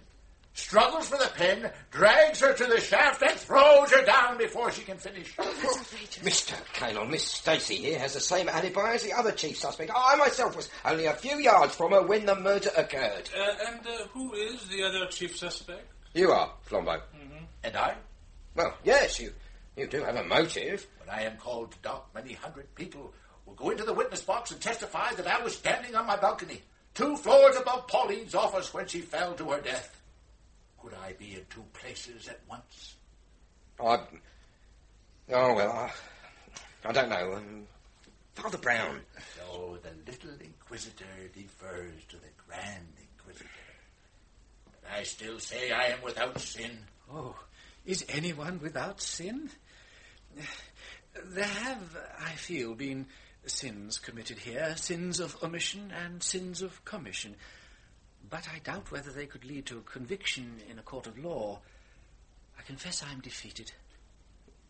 struggles 0.55 1.07
for 1.09 1.17
the 1.17 1.29
pin, 1.35 1.69
drags 1.91 2.39
her 2.39 2.53
to 2.53 2.65
the 2.65 2.79
shaft, 2.79 3.21
and 3.21 3.37
throws 3.39 3.91
her 3.91 4.03
down 4.03 4.37
before 4.37 4.71
she 4.71 4.81
can 4.81 4.97
finish. 4.97 5.35
Mr. 5.35 6.55
Kalon, 6.73 7.11
Miss 7.11 7.23
Stacy 7.25 7.75
here 7.75 7.99
has 7.99 8.13
the 8.13 8.19
same 8.19 8.49
alibi 8.49 8.93
as 8.93 9.03
the 9.03 9.13
other 9.13 9.31
chief 9.31 9.57
suspect. 9.57 9.91
I 9.95 10.15
myself 10.15 10.55
was 10.55 10.69
only 10.83 11.05
a 11.05 11.13
few 11.13 11.37
yards 11.37 11.75
from 11.75 11.91
her 11.91 12.01
when 12.01 12.25
the 12.25 12.35
murder 12.35 12.69
occurred. 12.75 13.29
Uh, 13.37 13.53
and 13.67 13.85
uh, 13.85 14.07
who 14.13 14.33
is 14.33 14.67
the 14.69 14.83
other 14.83 15.05
chief 15.07 15.37
suspect? 15.37 15.91
You 16.13 16.31
are, 16.31 16.51
Flambeau. 16.67 17.01
And 17.63 17.75
I? 17.75 17.95
Well, 18.55 18.75
yes, 18.83 19.19
you, 19.19 19.31
you 19.75 19.87
do 19.87 20.03
have 20.03 20.15
a 20.15 20.23
motive. 20.23 20.87
When 20.99 21.09
I 21.09 21.23
am 21.23 21.37
called 21.37 21.71
to 21.73 21.77
dock, 21.79 22.09
many 22.15 22.33
hundred 22.33 22.73
people 22.75 23.11
will 23.45 23.55
go 23.55 23.71
into 23.71 23.83
the 23.83 23.93
witness 23.93 24.21
box 24.21 24.51
and 24.51 24.61
testify 24.61 25.13
that 25.13 25.27
I 25.27 25.43
was 25.43 25.55
standing 25.57 25.95
on 25.95 26.07
my 26.07 26.15
balcony, 26.15 26.61
two 26.93 27.17
floors 27.17 27.57
above 27.57 27.87
Pauline's 27.87 28.33
office 28.35 28.73
when 28.73 28.87
she 28.87 29.01
fell 29.01 29.33
to 29.33 29.51
her 29.51 29.59
death. 29.61 29.94
Could 30.85 30.93
I 31.03 31.13
be 31.13 31.33
in 31.33 31.41
two 31.49 31.63
places 31.73 32.27
at 32.27 32.41
once? 32.47 32.93
I. 33.83 34.01
Oh, 35.31 35.55
well, 35.55 35.71
I, 35.71 35.91
I 36.87 36.91
don't 36.91 37.09
know. 37.09 37.33
Um, 37.33 37.63
Father 38.35 38.59
Brown. 38.59 38.99
So 39.35 39.79
the 39.81 39.89
little 40.11 40.39
inquisitor 40.39 41.05
defers 41.33 42.03
to 42.09 42.17
the 42.17 42.27
grand 42.47 42.85
inquisitor. 43.01 43.49
But 44.65 44.91
I 44.95 45.01
still 45.01 45.39
say 45.39 45.71
I 45.71 45.85
am 45.85 46.03
without 46.03 46.39
sin. 46.39 46.77
Oh, 47.11 47.35
is 47.83 48.05
anyone 48.07 48.59
without 48.61 49.01
sin? 49.01 49.49
There 51.25 51.45
have, 51.45 51.97
I 52.19 52.33
feel, 52.33 52.75
been 52.75 53.07
sins 53.47 53.97
committed 53.97 54.37
here, 54.37 54.75
sins 54.77 55.19
of 55.19 55.35
omission 55.41 55.91
and 55.91 56.21
sins 56.21 56.61
of 56.61 56.85
commission. 56.85 57.35
But 58.29 58.47
I 58.53 58.59
doubt 58.59 58.91
whether 58.91 59.11
they 59.11 59.25
could 59.25 59.45
lead 59.45 59.65
to 59.67 59.77
a 59.77 59.81
conviction 59.81 60.61
in 60.69 60.79
a 60.79 60.81
court 60.81 61.07
of 61.07 61.17
law. 61.17 61.59
I 62.57 62.61
confess 62.63 63.03
I 63.03 63.11
am 63.11 63.19
defeated. 63.19 63.71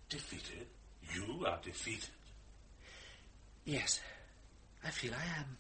Defeated? 0.10 0.68
You 1.14 1.46
are 1.46 1.60
defeated? 1.64 2.10
Yes, 3.64 4.00
I 4.84 4.90
feel 4.90 5.14
I 5.14 5.40
am. 5.40 5.58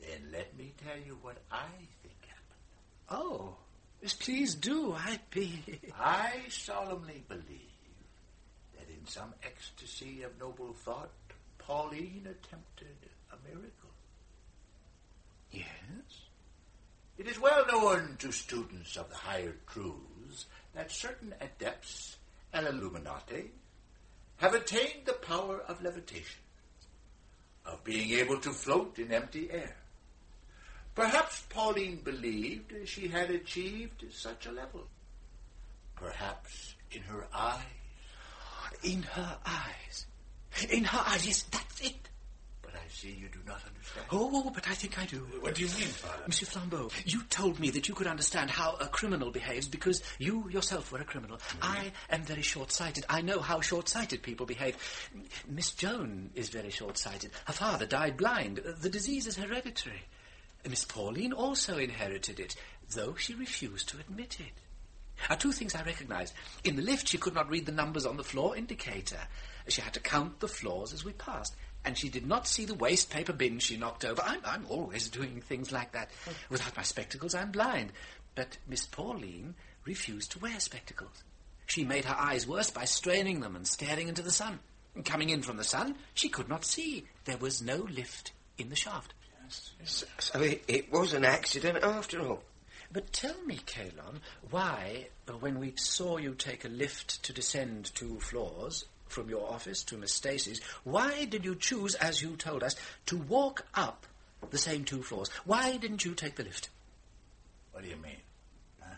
Then 0.00 0.30
let 0.32 0.56
me 0.56 0.72
tell 0.84 0.96
you 1.04 1.18
what 1.22 1.38
I 1.50 1.66
think 2.02 2.14
happened. 2.22 3.10
Oh, 3.10 3.56
yes, 4.00 4.14
please 4.14 4.54
do. 4.54 4.92
I 4.92 5.18
be. 5.30 5.80
I 5.98 6.42
solemnly 6.48 7.24
believe 7.28 7.44
that 8.76 8.88
in 8.88 9.06
some 9.06 9.34
ecstasy 9.42 10.22
of 10.22 10.38
noble 10.38 10.72
thought, 10.72 11.10
Pauline 11.58 12.26
attempted 12.30 12.96
a 13.32 13.36
miracle. 13.48 13.90
Yes? 15.50 16.27
It 17.18 17.26
is 17.26 17.40
well 17.40 17.66
known 17.66 18.16
to 18.20 18.30
students 18.30 18.96
of 18.96 19.10
the 19.10 19.16
higher 19.16 19.56
truths 19.66 20.46
that 20.74 20.92
certain 20.92 21.34
adepts 21.40 22.16
and 22.52 22.64
illuminati 22.64 23.50
have 24.36 24.54
attained 24.54 25.04
the 25.04 25.14
power 25.14 25.60
of 25.66 25.82
levitation, 25.82 26.40
of 27.66 27.82
being 27.82 28.12
able 28.12 28.38
to 28.38 28.50
float 28.50 29.00
in 29.00 29.12
empty 29.12 29.50
air. 29.50 29.76
Perhaps 30.94 31.44
Pauline 31.48 32.02
believed 32.04 32.72
she 32.84 33.08
had 33.08 33.30
achieved 33.30 34.04
such 34.10 34.46
a 34.46 34.52
level. 34.52 34.86
Perhaps 35.96 36.76
in 36.92 37.02
her 37.02 37.26
eyes. 37.34 37.62
In 38.84 39.02
her 39.02 39.38
eyes. 39.44 40.06
In 40.70 40.84
her 40.84 41.02
eyes, 41.04 41.26
yes, 41.26 41.42
that's 41.50 41.80
it. 41.80 42.08
But 42.70 42.80
I 42.80 42.88
see 42.90 43.16
you 43.18 43.28
do 43.28 43.38
not 43.46 43.62
understand. 43.66 44.06
Oh, 44.12 44.30
oh, 44.30 44.50
but 44.50 44.68
I 44.68 44.74
think 44.74 44.98
I 44.98 45.06
do. 45.06 45.26
What 45.40 45.54
do 45.54 45.62
you 45.62 45.68
mean, 45.68 45.86
Father? 45.86 46.22
Monsieur 46.26 46.46
Flambeau, 46.46 46.92
you 47.06 47.22
told 47.30 47.58
me 47.58 47.70
that 47.70 47.88
you 47.88 47.94
could 47.94 48.06
understand 48.06 48.50
how 48.50 48.76
a 48.78 48.86
criminal 48.86 49.30
behaves 49.30 49.66
because 49.66 50.02
you 50.18 50.50
yourself 50.50 50.92
were 50.92 50.98
a 50.98 51.04
criminal. 51.04 51.38
Mm-hmm. 51.38 51.58
I 51.62 51.92
am 52.10 52.24
very 52.24 52.42
short-sighted. 52.42 53.06
I 53.08 53.22
know 53.22 53.40
how 53.40 53.62
short-sighted 53.62 54.22
people 54.22 54.44
behave. 54.44 54.76
Miss 55.48 55.70
Joan 55.70 56.28
is 56.34 56.50
very 56.50 56.68
short-sighted. 56.68 57.30
Her 57.46 57.54
father 57.54 57.86
died 57.86 58.18
blind. 58.18 58.58
The 58.58 58.90
disease 58.90 59.26
is 59.26 59.36
hereditary. 59.36 60.02
Miss 60.68 60.84
Pauline 60.84 61.32
also 61.32 61.78
inherited 61.78 62.38
it, 62.38 62.54
though 62.94 63.14
she 63.14 63.34
refused 63.34 63.88
to 63.88 63.98
admit 63.98 64.40
it. 64.40 64.52
Are 65.30 65.36
two 65.36 65.52
things 65.52 65.74
I 65.74 65.82
recognized. 65.82 66.34
In 66.64 66.76
the 66.76 66.82
lift, 66.82 67.08
she 67.08 67.18
could 67.18 67.34
not 67.34 67.48
read 67.48 67.64
the 67.64 67.72
numbers 67.72 68.04
on 68.04 68.18
the 68.18 68.24
floor 68.24 68.56
indicator. 68.56 69.18
She 69.68 69.80
had 69.80 69.94
to 69.94 70.00
count 70.00 70.40
the 70.40 70.48
floors 70.48 70.92
as 70.92 71.04
we 71.04 71.12
passed. 71.12 71.56
And 71.88 71.96
she 71.96 72.10
did 72.10 72.26
not 72.26 72.46
see 72.46 72.66
the 72.66 72.74
waste 72.74 73.08
paper 73.08 73.32
bin 73.32 73.60
she 73.60 73.78
knocked 73.78 74.04
over. 74.04 74.20
I'm, 74.22 74.40
I'm 74.44 74.66
always 74.68 75.08
doing 75.08 75.40
things 75.40 75.72
like 75.72 75.92
that. 75.92 76.10
Without 76.50 76.76
my 76.76 76.82
spectacles, 76.82 77.34
I'm 77.34 77.50
blind. 77.50 77.92
But 78.34 78.58
Miss 78.68 78.84
Pauline 78.84 79.54
refused 79.86 80.32
to 80.32 80.38
wear 80.38 80.60
spectacles. 80.60 81.24
She 81.64 81.86
made 81.86 82.04
her 82.04 82.14
eyes 82.14 82.46
worse 82.46 82.70
by 82.70 82.84
straining 82.84 83.40
them 83.40 83.56
and 83.56 83.66
staring 83.66 84.06
into 84.06 84.20
the 84.20 84.30
sun. 84.30 84.58
Coming 85.06 85.30
in 85.30 85.40
from 85.40 85.56
the 85.56 85.64
sun, 85.64 85.96
she 86.12 86.28
could 86.28 86.46
not 86.46 86.66
see. 86.66 87.06
There 87.24 87.38
was 87.38 87.62
no 87.62 87.76
lift 87.76 88.32
in 88.58 88.68
the 88.68 88.76
shaft. 88.76 89.14
So, 89.82 90.04
so 90.18 90.42
it, 90.42 90.64
it 90.68 90.92
was 90.92 91.14
an 91.14 91.24
accident 91.24 91.82
after 91.82 92.20
all. 92.20 92.42
But 92.92 93.14
tell 93.14 93.42
me, 93.46 93.60
Kalon, 93.64 94.20
why, 94.50 95.06
uh, 95.26 95.32
when 95.32 95.58
we 95.58 95.72
saw 95.76 96.18
you 96.18 96.34
take 96.34 96.66
a 96.66 96.68
lift 96.68 97.22
to 97.22 97.32
descend 97.32 97.94
two 97.94 98.20
floors 98.20 98.84
from 99.08 99.28
your 99.28 99.48
office 99.48 99.82
to 99.84 99.96
Miss 99.96 100.12
Stacy's, 100.12 100.60
why 100.84 101.24
did 101.24 101.44
you 101.44 101.54
choose, 101.54 101.94
as 101.94 102.22
you 102.22 102.36
told 102.36 102.62
us, 102.62 102.76
to 103.06 103.16
walk 103.16 103.66
up 103.74 104.06
the 104.50 104.58
same 104.58 104.84
two 104.84 105.02
floors? 105.02 105.30
Why 105.44 105.76
didn't 105.76 106.04
you 106.04 106.14
take 106.14 106.36
the 106.36 106.44
lift? 106.44 106.70
What 107.72 107.82
do 107.82 107.90
you 107.90 107.96
mean? 107.96 108.16
Huh? 108.80 108.94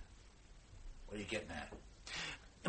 What 1.06 1.16
are 1.16 1.20
you 1.20 1.26
getting 1.26 1.50
at? 1.50 1.72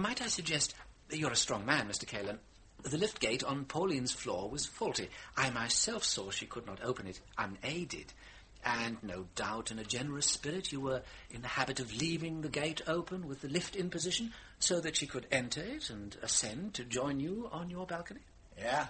Might 0.01 0.21
I 0.21 0.27
suggest, 0.27 0.73
you're 1.11 1.31
a 1.31 1.35
strong 1.35 1.65
man, 1.65 1.87
Mr. 1.87 2.07
Kalon. 2.07 2.39
The 2.83 2.97
lift 2.97 3.19
gate 3.19 3.43
on 3.43 3.65
Pauline's 3.65 4.11
floor 4.11 4.49
was 4.49 4.65
faulty. 4.65 5.09
I 5.37 5.51
myself 5.51 6.03
saw 6.03 6.31
she 6.31 6.47
could 6.47 6.65
not 6.65 6.79
open 6.83 7.07
it 7.07 7.19
unaided. 7.37 8.13
And 8.63 8.97
no 9.03 9.25
doubt, 9.35 9.71
in 9.71 9.79
a 9.79 9.83
generous 9.83 10.25
spirit, 10.27 10.71
you 10.71 10.79
were 10.79 11.01
in 11.29 11.41
the 11.41 11.47
habit 11.47 11.79
of 11.79 11.95
leaving 11.95 12.41
the 12.41 12.49
gate 12.49 12.81
open 12.87 13.27
with 13.27 13.41
the 13.41 13.49
lift 13.49 13.75
in 13.75 13.89
position 13.89 14.33
so 14.61 14.79
that 14.79 14.95
she 14.95 15.07
could 15.07 15.25
enter 15.31 15.61
it 15.61 15.89
and 15.89 16.15
ascend 16.21 16.73
to 16.75 16.83
join 16.83 17.19
you 17.19 17.49
on 17.51 17.69
your 17.69 17.85
balcony? 17.85 18.21
Yeah? 18.57 18.87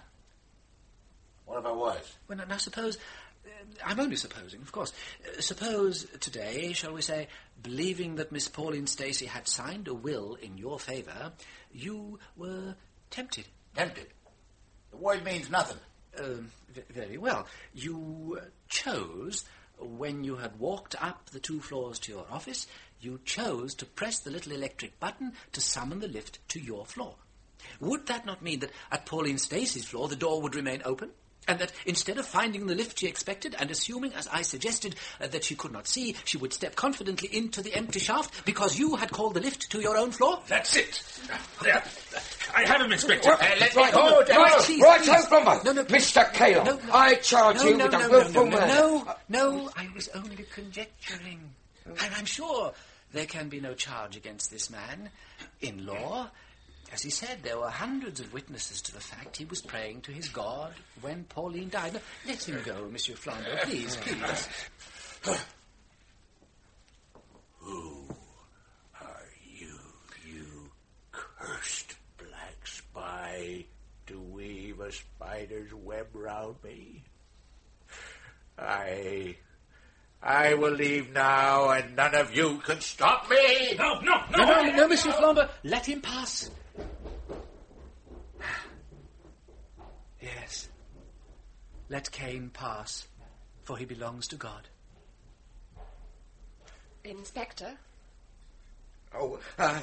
What 1.46 1.60
if 1.60 1.66
I 1.66 1.72
was? 1.72 2.18
Well, 2.28 2.38
now, 2.38 2.46
now 2.46 2.58
suppose. 2.58 2.98
Uh, 3.46 3.50
I'm 3.84 4.00
only 4.00 4.16
supposing, 4.18 4.62
of 4.62 4.72
course. 4.72 4.94
Uh, 5.26 5.42
suppose 5.42 6.06
today, 6.20 6.74
shall 6.74 6.94
we 6.94 7.02
say, 7.02 7.28
believing 7.64 8.16
that 8.16 8.32
Miss 8.32 8.48
Pauline 8.48 8.88
Stacy 8.88 9.26
had 9.26 9.48
signed 9.48 9.88
a 9.88 9.94
will 9.94 10.36
in 10.36 10.58
your 10.58 10.80
favour, 10.80 11.32
you 11.72 12.20
were 12.38 12.76
tempted. 13.10 13.46
Tempted? 13.76 14.08
The 14.92 14.98
word 14.98 15.24
means 15.24 15.50
nothing. 15.50 15.78
Um, 16.20 16.52
v- 16.74 16.82
very 16.92 17.18
well. 17.18 17.48
You 17.74 18.40
chose, 18.68 19.46
when 19.80 20.24
you 20.24 20.36
had 20.36 20.60
walked 20.60 21.02
up 21.02 21.30
the 21.32 21.40
two 21.40 21.62
floors 21.62 21.98
to 22.00 22.12
your 22.12 22.26
office, 22.30 22.68
you 23.02 23.20
chose 23.26 23.74
to 23.76 23.86
press 23.86 24.20
the 24.20 24.32
little 24.32 24.52
electric 24.54 25.00
button 25.00 25.34
to 25.54 25.62
summon 25.62 26.00
the 26.00 26.08
lift 26.08 26.40
to 26.50 26.60
your 26.60 26.86
floor. 26.86 27.16
Would 27.80 28.08
that 28.08 28.26
not 28.26 28.42
mean 28.42 28.60
that 28.60 28.72
at 28.92 29.06
Pauline 29.06 29.38
Stacy's 29.38 29.86
floor 29.86 30.08
the 30.08 30.16
door 30.16 30.42
would 30.42 30.56
remain 30.56 30.82
open? 30.86 31.10
And 31.48 31.58
that 31.58 31.72
instead 31.88 32.20
of 32.20 32.28
finding 32.28 32.68
the 32.68 32.76
lift 32.76 33.00
she 33.00 33.08
expected 33.08 33.56
and 33.58 33.72
assuming, 33.72 34.14
as 34.14 34.28
I 34.28 34.44
suggested, 34.44 34.96
uh, 35.20 35.26
that 35.28 35.44
she 35.44 35.56
could 35.56 35.72
not 35.72 35.88
see, 35.88 36.16
she 36.24 36.38
would 36.38 36.54
step 36.54 36.76
confidently 36.76 37.36
into 37.36 37.64
the 37.64 37.74
empty 37.74 38.00
shaft 38.00 38.46
because 38.46 38.78
you 38.78 38.96
had 38.96 39.10
called 39.12 39.34
the 39.34 39.40
lift 39.40 39.72
to 39.72 39.82
your 39.82 39.98
own 39.98 40.12
floor? 40.12 40.40
That's 40.48 40.76
it. 40.76 41.02
There. 41.64 41.84
I 42.56 42.62
have 42.68 42.82
him, 42.82 42.92
Inspector. 42.92 43.28
Uh, 43.32 43.38
let 43.60 43.76
me 43.76 43.82
Right, 43.82 43.92
go. 43.92 44.20
right, 44.20 44.60
please, 44.60 44.82
right, 44.84 45.02
please. 45.02 45.64
No, 45.66 45.72
no, 45.74 45.84
Mr. 45.86 46.32
Kalon, 46.32 46.64
No, 46.66 46.76
no. 46.76 46.94
I 46.94 47.16
charge 47.16 47.56
No, 47.58 47.64
you 47.66 47.78
no, 47.78 47.86
with 47.86 47.94
no, 47.94 48.00
a 48.00 48.02
no, 48.04 48.10
willful 48.10 48.46
no, 48.46 48.50
no, 48.52 48.58
murder. 48.60 48.68
no, 49.30 49.52
no, 49.60 49.70
I 49.76 49.88
was 49.96 50.10
only 50.10 50.46
conjecturing. 50.54 51.40
And 51.88 52.14
I'm 52.16 52.26
sure 52.26 52.72
there 53.14 53.26
can 53.26 53.50
be 53.50 53.60
no 53.60 53.74
charge 53.74 54.16
against 54.16 54.52
this 54.52 54.70
man 54.70 55.10
in 55.62 55.86
law. 55.86 56.30
As 56.94 57.02
he 57.02 57.10
said, 57.10 57.40
there 57.42 57.58
were 57.58 57.70
hundreds 57.70 58.20
of 58.20 58.34
witnesses 58.34 58.82
to 58.82 58.94
the 58.94 59.00
fact 59.00 59.38
he 59.38 59.46
was 59.46 59.62
praying 59.62 60.02
to 60.02 60.12
his 60.12 60.28
God 60.28 60.74
when 61.02 61.24
Pauline 61.24 61.70
died. 61.70 62.00
Let 62.28 62.48
him 62.48 62.62
go, 62.66 62.90
Monsieur 62.92 63.16
Flambeau, 63.16 63.62
please, 63.64 63.96
please. 63.96 64.48
Who 67.60 68.08
are 69.00 69.30
you, 69.56 69.78
you 70.28 70.70
cursed 71.12 71.96
black 72.18 72.68
spy, 72.68 73.66
to 74.08 74.20
weave 74.20 74.82
a 74.82 74.92
spider's 74.92 75.74
web 75.74 76.08
round 76.14 76.56
me? 76.64 77.04
I. 78.58 79.38
I 80.24 80.54
will 80.54 80.72
leave 80.74 81.12
now, 81.14 81.70
and 81.72 81.96
none 81.96 82.14
of 82.14 82.36
you 82.36 82.58
can 82.60 82.80
stop 82.80 83.30
me! 83.30 83.74
No, 83.76 84.00
no, 84.02 84.22
No, 84.32 84.38
no. 84.46 84.62
no, 84.64 84.76
no, 84.76 84.88
Monsieur 84.88 85.12
Flambeau, 85.14 85.50
let 85.64 85.86
him 85.88 86.00
pass. 86.02 86.50
Yes. 90.22 90.70
Let 91.90 92.12
Cain 92.12 92.52
pass, 92.54 93.08
for 93.64 93.78
he 93.78 93.86
belongs 93.86 94.28
to 94.30 94.36
God. 94.36 94.68
Inspector, 97.04 97.72
Oh, 99.14 99.40
uh, 99.60 99.78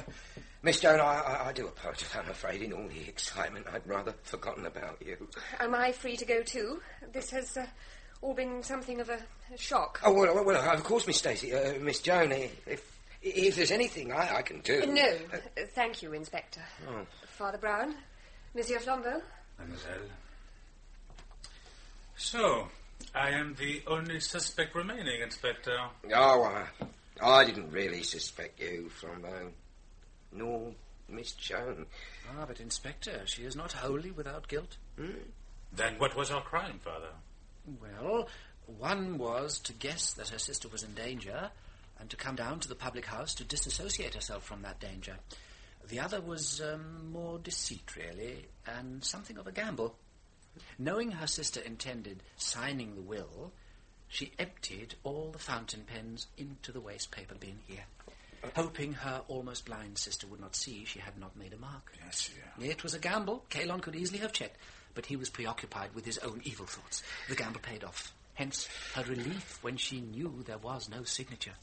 Miss 0.63 0.79
Joan, 0.79 0.99
I, 0.99 1.03
I, 1.03 1.47
I 1.49 1.53
do 1.53 1.67
apologise. 1.67 2.15
I'm 2.15 2.27
afraid 2.29 2.63
in 2.63 2.73
all 2.73 2.87
the 2.87 3.07
excitement 3.07 3.67
I'd 3.71 3.85
rather 3.85 4.15
forgotten 4.23 4.65
about 4.65 4.99
you. 5.05 5.27
Am 5.59 5.75
I 5.75 5.91
free 5.91 6.17
to 6.17 6.25
go 6.25 6.41
too? 6.41 6.81
This 7.13 7.29
has 7.29 7.55
uh, 7.55 7.67
all 8.21 8.33
been 8.33 8.63
something 8.63 8.99
of 8.99 9.09
a, 9.09 9.19
a 9.53 9.57
shock. 9.57 10.01
Oh, 10.03 10.13
well, 10.13 10.43
well, 10.43 10.71
of 10.73 10.83
course, 10.83 11.07
Miss 11.07 11.17
Stacy. 11.17 11.53
Uh, 11.53 11.79
Miss 11.79 11.99
Joan, 11.99 12.31
if, 12.31 12.99
if 13.21 13.55
there's 13.55 13.71
anything 13.71 14.11
I, 14.11 14.37
I 14.37 14.41
can 14.41 14.59
do... 14.61 14.85
No, 14.85 15.15
uh, 15.33 15.37
thank 15.73 16.01
you, 16.01 16.13
Inspector. 16.13 16.61
Oh. 16.87 17.05
Father 17.37 17.57
Brown, 17.57 17.95
Monsieur 18.53 18.79
Flambeau. 18.79 19.21
Mademoiselle. 19.57 20.09
So, 22.17 22.67
I 23.15 23.29
am 23.29 23.55
the 23.57 23.81
only 23.87 24.19
suspect 24.19 24.75
remaining, 24.75 25.21
Inspector. 25.21 25.77
Oh, 26.13 26.43
I, 26.43 26.65
I 27.21 27.45
didn't 27.45 27.71
really 27.71 28.03
suspect 28.03 28.59
you, 28.59 28.91
Flambeau. 28.99 29.51
Nor 30.33 30.73
Miss 31.07 31.31
Joan. 31.31 31.85
Ah, 32.29 32.45
but 32.45 32.59
Inspector, 32.59 33.21
she 33.25 33.43
is 33.43 33.55
not 33.55 33.71
wholly 33.71 34.11
without 34.11 34.47
guilt. 34.47 34.77
Hmm? 34.97 35.11
Then 35.71 35.95
what 35.97 36.15
was 36.15 36.31
our 36.31 36.41
crime, 36.41 36.79
Father? 36.83 37.09
Well, 37.81 38.27
one 38.65 39.17
was 39.17 39.59
to 39.59 39.73
guess 39.73 40.13
that 40.13 40.29
her 40.29 40.39
sister 40.39 40.67
was 40.67 40.83
in 40.83 40.93
danger 40.93 41.51
and 41.99 42.09
to 42.09 42.15
come 42.15 42.35
down 42.35 42.59
to 42.61 42.67
the 42.69 42.75
public 42.75 43.05
house 43.05 43.33
to 43.35 43.43
disassociate 43.43 44.15
herself 44.15 44.43
from 44.43 44.61
that 44.61 44.79
danger. 44.79 45.17
The 45.87 45.99
other 45.99 46.21
was 46.21 46.61
um, 46.61 47.11
more 47.11 47.39
deceit, 47.39 47.95
really, 47.95 48.45
and 48.65 49.03
something 49.03 49.37
of 49.37 49.47
a 49.47 49.51
gamble. 49.51 49.95
Knowing 50.77 51.11
her 51.11 51.27
sister 51.27 51.61
intended 51.61 52.21
signing 52.37 52.95
the 52.95 53.01
will, 53.01 53.51
she 54.07 54.31
emptied 54.39 54.95
all 55.03 55.29
the 55.31 55.39
fountain 55.39 55.83
pens 55.85 56.27
into 56.37 56.71
the 56.71 56.81
waste 56.81 57.11
paper 57.11 57.35
bin 57.35 57.59
here, 57.67 57.85
hoping 58.55 58.93
her 58.93 59.21
almost 59.27 59.65
blind 59.65 59.97
sister 59.97 60.27
would 60.27 60.39
not 60.39 60.55
see 60.55 60.85
she 60.85 60.99
had 60.99 61.17
not 61.17 61.37
made 61.37 61.53
a 61.53 61.57
mark. 61.57 61.91
Yes, 62.03 62.29
yeah. 62.59 62.65
It 62.65 62.83
was 62.83 62.93
a 62.93 62.99
gamble. 62.99 63.45
Kalon 63.49 63.79
could 63.79 63.95
easily 63.95 64.19
have 64.19 64.33
checked, 64.33 64.57
but 64.95 65.05
he 65.05 65.15
was 65.15 65.29
preoccupied 65.29 65.93
with 65.93 66.05
his 66.05 66.17
own 66.19 66.41
evil 66.43 66.65
thoughts. 66.65 67.03
The 67.27 67.35
gamble 67.35 67.61
paid 67.61 67.83
off. 67.83 68.13
Hence 68.33 68.67
her 68.95 69.03
relief 69.03 69.59
when 69.61 69.77
she 69.77 69.99
knew 70.01 70.43
there 70.45 70.57
was 70.57 70.89
no 70.89 71.03
signature. 71.03 71.53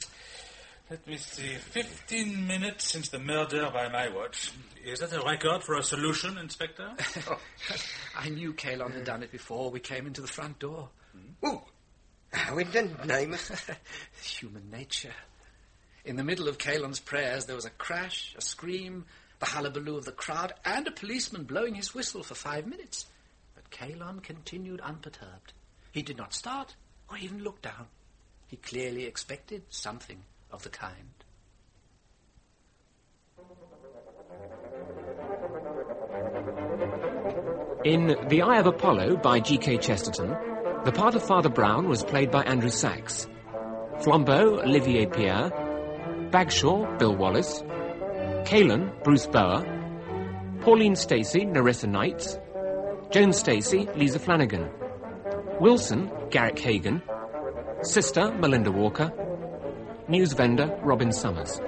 Let 0.89 1.05
me 1.05 1.17
see. 1.17 1.55
Fifteen 1.55 2.47
minutes 2.47 2.89
since 2.89 3.09
the 3.09 3.19
murder 3.19 3.69
by 3.73 3.89
my 3.89 4.07
watch. 4.09 4.51
Is 4.85 4.99
that 4.99 5.11
a 5.11 5.21
record 5.21 5.63
for 5.63 5.75
a 5.75 5.83
solution, 5.83 6.37
Inspector? 6.37 6.89
I 8.17 8.29
knew 8.29 8.53
Kalon 8.53 8.93
had 8.93 9.03
done 9.03 9.23
it 9.23 9.31
before 9.31 9.69
we 9.69 9.81
came 9.81 10.07
into 10.07 10.21
the 10.21 10.27
front 10.27 10.59
door. 10.59 10.89
Oh, 11.43 11.63
how 12.31 12.57
in 12.57 12.71
the 12.71 12.83
name 13.05 13.35
Human 14.21 14.69
nature. 14.71 15.13
In 16.05 16.15
the 16.15 16.23
middle 16.23 16.47
of 16.47 16.57
Kalon's 16.57 17.01
prayers, 17.01 17.45
there 17.45 17.55
was 17.55 17.65
a 17.65 17.69
crash, 17.71 18.33
a 18.37 18.41
scream, 18.41 19.05
the 19.39 19.45
hullabaloo 19.45 19.97
of 19.97 20.05
the 20.05 20.11
crowd, 20.13 20.53
and 20.63 20.87
a 20.87 20.91
policeman 20.91 21.43
blowing 21.43 21.75
his 21.75 21.93
whistle 21.93 22.23
for 22.23 22.35
five 22.35 22.65
minutes. 22.65 23.07
But 23.69 23.77
Kalon 23.79 24.19
continued 24.21 24.81
unperturbed. 24.81 25.53
He 25.91 26.01
did 26.01 26.17
not 26.17 26.33
start 26.33 26.75
or 27.09 27.17
even 27.17 27.43
look 27.43 27.61
down. 27.61 27.87
He 28.47 28.57
clearly 28.57 29.05
expected 29.05 29.63
something 29.69 30.23
of 30.51 30.63
the 30.63 30.69
kind. 30.69 31.09
In 37.83 38.15
The 38.29 38.41
Eye 38.41 38.59
of 38.59 38.67
Apollo 38.67 39.17
by 39.17 39.39
G.K. 39.39 39.77
Chesterton, 39.77 40.29
the 40.83 40.91
part 40.91 41.15
of 41.15 41.23
Father 41.23 41.49
Brown 41.49 41.89
was 41.89 42.03
played 42.03 42.31
by 42.31 42.43
Andrew 42.43 42.69
Sachs. 42.69 43.27
Flambeau, 43.99 44.63
Olivier 44.63 45.07
Pierre. 45.07 45.49
Bagshaw, 46.31 46.97
Bill 46.99 47.15
Wallace. 47.15 47.63
Kalon, 48.45 48.91
Bruce 49.03 49.27
Bower. 49.27 49.63
Pauline 50.61 50.95
Stacey, 50.95 51.45
Narissa 51.45 51.87
Knights. 51.87 52.37
Joan 53.09 53.31
Stacey, 53.31 53.87
Lisa 53.95 54.19
Flanagan. 54.19 54.69
Wilson, 55.61 56.11
Garrick 56.29 56.59
Hagan. 56.59 57.01
Sister, 57.81 58.33
Melinda 58.33 58.69
Walker. 58.69 59.13
News 60.09 60.33
vendor, 60.33 60.77
Robin 60.83 61.13
Summers. 61.13 61.61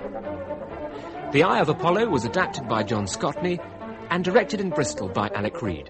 The 1.32 1.44
Eye 1.44 1.62
of 1.62 1.70
Apollo 1.70 2.08
was 2.10 2.26
adapted 2.26 2.68
by 2.68 2.84
John 2.84 3.06
Scotney 3.06 3.58
and 4.10 4.24
directed 4.24 4.60
in 4.60 4.70
Bristol 4.70 5.08
by 5.08 5.30
Alec 5.30 5.62
Reed. 5.62 5.90